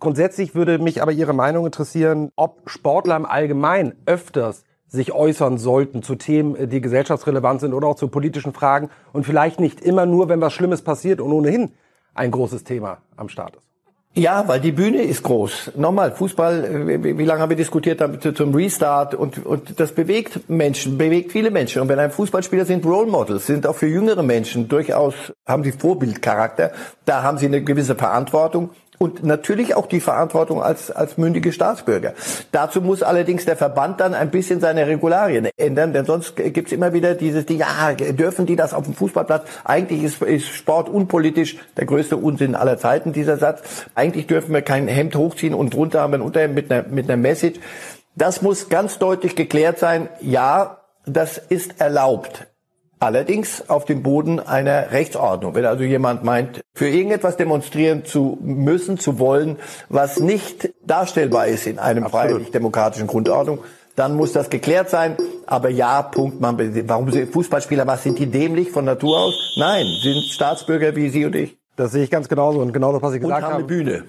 Grundsätzlich 0.03 0.53
würde 0.53 0.79
mich 0.79 1.01
aber 1.01 1.13
Ihre 1.13 1.31
Meinung 1.31 1.65
interessieren, 1.65 2.29
ob 2.35 2.69
Sportler 2.69 3.15
im 3.15 3.25
Allgemeinen 3.25 3.93
öfters 4.05 4.65
sich 4.85 5.13
äußern 5.13 5.57
sollten 5.57 6.03
zu 6.03 6.15
Themen, 6.15 6.69
die 6.69 6.81
gesellschaftsrelevant 6.81 7.61
sind 7.61 7.73
oder 7.73 7.87
auch 7.87 7.95
zu 7.95 8.09
politischen 8.09 8.51
Fragen 8.51 8.89
und 9.13 9.25
vielleicht 9.25 9.61
nicht 9.61 9.79
immer 9.79 10.05
nur, 10.05 10.27
wenn 10.27 10.41
was 10.41 10.51
Schlimmes 10.51 10.81
passiert 10.81 11.21
und 11.21 11.31
ohnehin 11.31 11.71
ein 12.15 12.31
großes 12.31 12.65
Thema 12.65 12.97
am 13.15 13.29
Start 13.29 13.55
ist. 13.55 13.63
Ja, 14.15 14.45
weil 14.45 14.59
die 14.59 14.73
Bühne 14.73 15.03
ist 15.03 15.23
groß. 15.23 15.71
Nochmal, 15.77 16.11
Fußball, 16.11 16.85
wie, 17.03 17.17
wie 17.17 17.25
lange 17.25 17.39
haben 17.41 17.49
wir 17.49 17.55
diskutiert 17.55 18.01
zum 18.35 18.53
Restart 18.53 19.15
und, 19.15 19.45
und 19.45 19.79
das 19.79 19.93
bewegt 19.93 20.49
Menschen, 20.49 20.97
bewegt 20.97 21.31
viele 21.31 21.49
Menschen. 21.49 21.81
Und 21.81 21.87
wenn 21.87 21.97
ein 21.97 22.11
Fußballspieler 22.11 22.65
sind 22.65 22.85
Role 22.85 23.09
Models, 23.09 23.47
sind 23.47 23.65
auch 23.65 23.75
für 23.75 23.87
jüngere 23.87 24.21
Menschen 24.21 24.67
durchaus, 24.67 25.15
haben 25.47 25.63
sie 25.63 25.71
Vorbildcharakter, 25.71 26.73
da 27.05 27.23
haben 27.23 27.37
sie 27.37 27.45
eine 27.45 27.63
gewisse 27.63 27.95
Verantwortung 27.95 28.71
und 29.03 29.21
natürlich 29.21 29.75
auch 29.75 29.87
die 29.87 29.99
Verantwortung 29.99 30.63
als, 30.63 30.89
als 30.89 31.17
mündige 31.17 31.51
Staatsbürger. 31.51 32.13
Dazu 32.53 32.79
muss 32.79 33.03
allerdings 33.03 33.43
der 33.43 33.57
Verband 33.57 33.99
dann 33.99 34.13
ein 34.13 34.31
bisschen 34.31 34.61
seine 34.61 34.87
Regularien 34.87 35.49
ändern, 35.57 35.91
denn 35.91 36.05
sonst 36.05 36.37
gibt's 36.37 36.71
immer 36.71 36.93
wieder 36.93 37.13
dieses, 37.13 37.45
die, 37.45 37.57
ja, 37.57 37.93
dürfen 37.93 38.45
die 38.45 38.55
das 38.55 38.73
auf 38.73 38.85
dem 38.85 38.93
Fußballplatz? 38.93 39.43
Eigentlich 39.65 40.03
ist, 40.03 40.21
ist 40.21 40.47
Sport 40.47 40.87
unpolitisch, 40.87 41.57
der 41.75 41.85
größte 41.85 42.15
Unsinn 42.15 42.55
aller 42.55 42.77
Zeiten, 42.77 43.11
dieser 43.11 43.35
Satz. 43.35 43.61
Eigentlich 43.93 44.25
dürfen 44.27 44.53
wir 44.53 44.61
kein 44.61 44.87
Hemd 44.87 45.17
hochziehen 45.17 45.53
und 45.53 45.73
drunter 45.73 45.99
haben 45.99 46.13
wir 46.13 46.19
ein 46.19 46.21
Unterhemd 46.21 46.55
mit 46.55 46.71
einer, 46.71 46.87
mit 46.87 47.09
einer 47.09 47.17
Message. 47.17 47.59
Das 48.15 48.41
muss 48.41 48.69
ganz 48.69 48.99
deutlich 48.99 49.35
geklärt 49.35 49.79
sein. 49.79 50.07
Ja, 50.21 50.77
das 51.05 51.37
ist 51.37 51.81
erlaubt. 51.81 52.47
Allerdings 53.03 53.69
auf 53.69 53.83
dem 53.83 54.01
Boden 54.01 54.39
einer 54.39 54.91
Rechtsordnung. 54.91 55.55
Wenn 55.55 55.65
also 55.65 55.83
jemand 55.83 56.23
meint, 56.23 56.61
für 56.73 56.87
irgendetwas 56.87 57.35
demonstrieren 57.35 58.05
zu 58.05 58.37
müssen, 58.41 58.97
zu 58.97 59.19
wollen, 59.19 59.57
was 59.89 60.21
nicht 60.21 60.73
darstellbar 60.85 61.47
ist 61.47 61.67
in 61.67 61.79
einem 61.79 62.07
freiheitlich-demokratischen 62.07 63.07
Grundordnung, 63.07 63.59
dann 63.97 64.15
muss 64.15 64.31
das 64.31 64.49
geklärt 64.49 64.89
sein. 64.89 65.17
Aber 65.45 65.67
ja, 65.67 66.01
Punkt. 66.01 66.39
Man, 66.39 66.57
warum 66.87 67.11
sind 67.11 67.33
Fußballspieler, 67.33 67.85
was 67.85 68.03
sind 68.03 68.19
die 68.19 68.27
dämlich 68.27 68.71
von 68.71 68.85
Natur 68.85 69.19
aus? 69.19 69.53
Nein, 69.57 69.85
sind 70.01 70.23
Staatsbürger 70.23 70.95
wie 70.95 71.09
Sie 71.09 71.25
und 71.25 71.35
ich. 71.35 71.57
Das 71.75 71.91
sehe 71.91 72.05
ich 72.05 72.09
ganz 72.09 72.29
genauso 72.29 72.59
und 72.59 72.71
genau 72.71 72.93
das, 72.93 73.01
was 73.01 73.15
ich 73.15 73.19
gesagt 73.19 73.39
und 73.39 73.43
haben 73.43 73.53
habe. 73.53 73.63
eine 73.63 73.67
Bühne. 73.67 74.03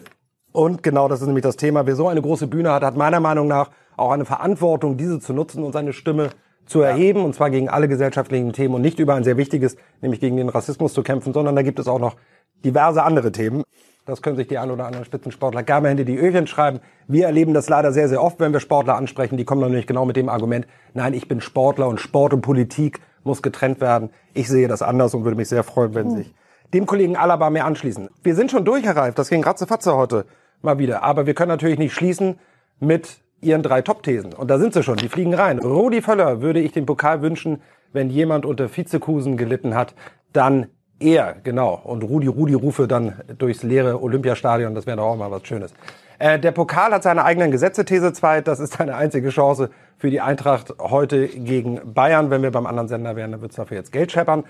Und 0.53 0.85
genau 0.85 1.09
das 1.09 1.21
ist 1.21 1.27
nämlich 1.27 1.43
das 1.43 1.57
Thema. 1.57 1.85
Wer 1.85 1.97
so 1.97 2.07
eine 2.07 2.23
große 2.23 2.47
Bühne 2.47 2.71
hat, 2.71 2.85
hat 2.85 2.97
meiner 2.97 3.19
Meinung 3.19 3.49
nach 3.49 3.71
auch 3.97 4.13
eine 4.13 4.25
Verantwortung, 4.25 4.97
diese 4.97 5.19
zu 5.19 5.33
nutzen 5.33 5.65
und 5.65 5.73
seine 5.73 5.93
Stimme 5.93 6.31
zu 6.67 6.81
erheben, 6.81 7.25
und 7.25 7.35
zwar 7.35 7.51
gegen 7.51 7.69
alle 7.69 7.89
gesellschaftlichen 7.89 8.53
Themen 8.53 8.75
und 8.75 8.83
nicht 8.83 8.99
über 8.99 9.15
ein 9.15 9.25
sehr 9.25 9.37
wichtiges, 9.37 9.77
nämlich 10.01 10.21
gegen 10.21 10.37
den 10.37 10.49
Rassismus 10.49 10.95
zu 10.95 11.03
kämpfen, 11.03 11.33
sondern 11.33 11.57
da 11.57 11.63
gibt 11.63 11.79
es 11.79 11.89
auch 11.89 11.99
noch 11.99 12.17
diverse 12.65 13.03
andere 13.03 13.33
Themen. 13.33 13.63
Das 14.07 14.21
können 14.21 14.37
sich 14.37 14.49
die 14.49 14.59
ein 14.59 14.71
oder 14.71 14.87
anderen 14.87 15.07
Spitzensportler 15.07 15.63
gerne 15.63 15.89
hinter 15.89 16.05
die 16.05 16.17
Öhrchen 16.17 16.47
schreiben. 16.47 16.81
Wir 17.09 17.27
erleben 17.27 17.55
das 17.55 17.71
leider 17.71 17.93
sehr, 17.93 18.09
sehr 18.09 18.23
oft, 18.23 18.39
wenn 18.39 18.53
wir 18.53 18.61
Sportler 18.61 18.97
ansprechen. 18.97 19.39
Die 19.39 19.45
kommen 19.45 19.63
dann 19.63 19.71
nämlich 19.71 19.87
genau 19.87 20.05
mit 20.05 20.17
dem 20.17 20.29
Argument, 20.29 20.67
nein, 20.93 21.15
ich 21.15 21.27
bin 21.27 21.41
Sportler 21.41 21.89
und 21.89 22.01
Sport 22.01 22.35
und 22.35 22.43
Politik 22.43 23.01
muss 23.23 23.43
getrennt 23.43 23.81
werden. 23.81 24.11
Ich 24.35 24.49
sehe 24.49 24.69
das 24.69 24.83
anders 24.83 25.15
und 25.15 25.25
würde 25.25 25.37
mich 25.37 25.49
sehr 25.49 25.65
freuen, 25.65 25.95
wenn 25.95 26.11
sich 26.11 26.35
dem 26.75 26.85
Kollegen 26.85 27.17
Alaba 27.17 27.49
mehr 27.49 27.65
anschließen. 27.65 28.11
Wir 28.23 28.35
sind 28.35 28.51
schon 28.51 28.65
durchgereift, 28.65 29.19
das 29.19 29.31
ging 29.31 29.43
ratzefatze 29.43 29.95
heute 29.97 30.27
mal 30.61 30.79
wieder. 30.79 31.03
Aber 31.03 31.25
wir 31.27 31.35
können 31.35 31.49
natürlich 31.49 31.79
nicht 31.79 31.95
schließen 31.95 32.39
mit 32.81 33.21
ihren 33.45 33.63
drei 33.63 33.83
Top-Thesen. 33.83 34.33
Und 34.33 34.51
da 34.51 34.59
sind 34.59 34.75
sie 34.75 34.83
schon, 34.83 34.97
die 34.97 35.09
fliegen 35.09 35.35
rein. 35.35 35.59
Rudi 35.59 36.03
Völler 36.03 36.41
würde 36.41 36.61
ich 36.61 36.73
den 36.73 36.87
Pokal 36.87 37.23
wünschen, 37.23 37.63
wenn 37.93 38.11
jemand 38.11 38.45
unter 38.45 38.69
Vizekusen 38.69 39.37
gelitten 39.37 39.75
hat, 39.75 39.95
dann 40.33 40.67
er, 40.99 41.37
genau. 41.43 41.81
Und 41.85 42.03
Rudi 42.03 42.27
Rudi 42.27 42.55
rufe 42.55 42.89
dann 42.89 43.21
durchs 43.39 43.63
leere 43.63 44.03
Olympiastadion, 44.03 44.75
das 44.75 44.87
wäre 44.87 44.97
doch 44.97 45.05
auch 45.05 45.17
mal 45.17 45.31
was 45.31 45.47
Schönes. 45.47 45.75
Äh, 46.19 46.39
der 46.39 46.53
Pokal 46.53 46.93
hat 46.93 47.03
seine 47.03 47.25
eigenen 47.25 47.51
Gesetze, 47.51 47.85
These 47.85 48.13
2. 48.13 48.41
Das 48.41 48.61
ist 48.61 48.81
eine 48.81 48.95
einzige 48.95 49.31
Chance 49.31 49.71
für 49.97 50.11
die 50.11 50.21
Eintracht 50.21 50.75
heute 50.79 51.29
gegen 51.29 51.81
Bayern. 51.93 52.31
Wenn 52.31 52.43
wir 52.43 52.51
beim 52.51 52.67
anderen 52.67 52.89
Sender 52.89 53.17
wären, 53.17 53.33
dann 53.33 53.41
wird's 53.41 53.57
dafür 53.57 53.77
jetzt 53.77 53.93
Geld 53.93 54.13
scheppern. 54.13 54.45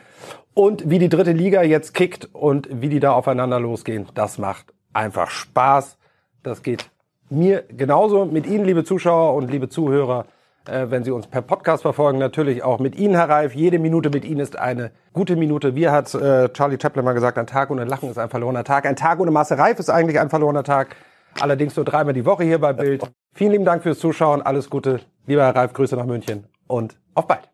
Und 0.52 0.88
wie 0.88 0.98
die 0.98 1.08
dritte 1.08 1.32
Liga 1.32 1.62
jetzt 1.62 1.94
kickt 1.94 2.28
und 2.32 2.68
wie 2.70 2.88
die 2.88 3.00
da 3.00 3.12
aufeinander 3.12 3.60
losgehen, 3.60 4.06
das 4.14 4.38
macht 4.38 4.74
einfach 4.92 5.30
Spaß. 5.30 5.98
Das 6.42 6.62
geht 6.62 6.90
mir 7.30 7.64
genauso 7.68 8.24
mit 8.24 8.46
Ihnen, 8.46 8.64
liebe 8.64 8.84
Zuschauer 8.84 9.34
und 9.34 9.50
liebe 9.50 9.68
Zuhörer, 9.68 10.26
äh, 10.66 10.86
wenn 10.88 11.04
Sie 11.04 11.10
uns 11.10 11.26
per 11.26 11.42
Podcast 11.42 11.82
verfolgen, 11.82 12.18
natürlich 12.18 12.62
auch 12.62 12.78
mit 12.78 12.96
Ihnen, 12.96 13.14
Herr 13.14 13.28
Reif. 13.28 13.54
Jede 13.54 13.78
Minute 13.78 14.10
mit 14.10 14.24
Ihnen 14.24 14.40
ist 14.40 14.58
eine 14.58 14.90
gute 15.12 15.36
Minute. 15.36 15.74
Wie 15.74 15.88
hat 15.88 16.14
äh, 16.14 16.48
Charlie 16.52 16.78
Chaplin 16.80 17.04
mal 17.04 17.12
gesagt, 17.12 17.38
ein 17.38 17.46
Tag 17.46 17.70
ohne 17.70 17.84
Lachen 17.84 18.10
ist 18.10 18.18
ein 18.18 18.28
verlorener 18.28 18.64
Tag. 18.64 18.86
Ein 18.86 18.96
Tag 18.96 19.20
ohne 19.20 19.30
Masse 19.30 19.58
Reif 19.58 19.78
ist 19.78 19.90
eigentlich 19.90 20.20
ein 20.20 20.30
verlorener 20.30 20.64
Tag. 20.64 20.96
Allerdings 21.40 21.76
nur 21.76 21.84
dreimal 21.84 22.14
die 22.14 22.24
Woche 22.24 22.44
hier 22.44 22.60
bei 22.60 22.72
Bild. 22.72 23.02
Vielen 23.34 23.52
lieben 23.52 23.64
Dank 23.64 23.82
fürs 23.82 23.98
Zuschauen. 23.98 24.42
Alles 24.42 24.70
Gute. 24.70 25.00
Lieber 25.26 25.42
Herr 25.42 25.56
Reif, 25.56 25.72
Grüße 25.72 25.96
nach 25.96 26.06
München 26.06 26.46
und 26.66 26.96
auf 27.14 27.26
bald. 27.26 27.48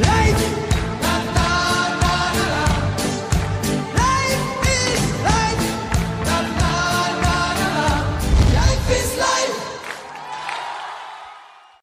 Life! 0.00 0.55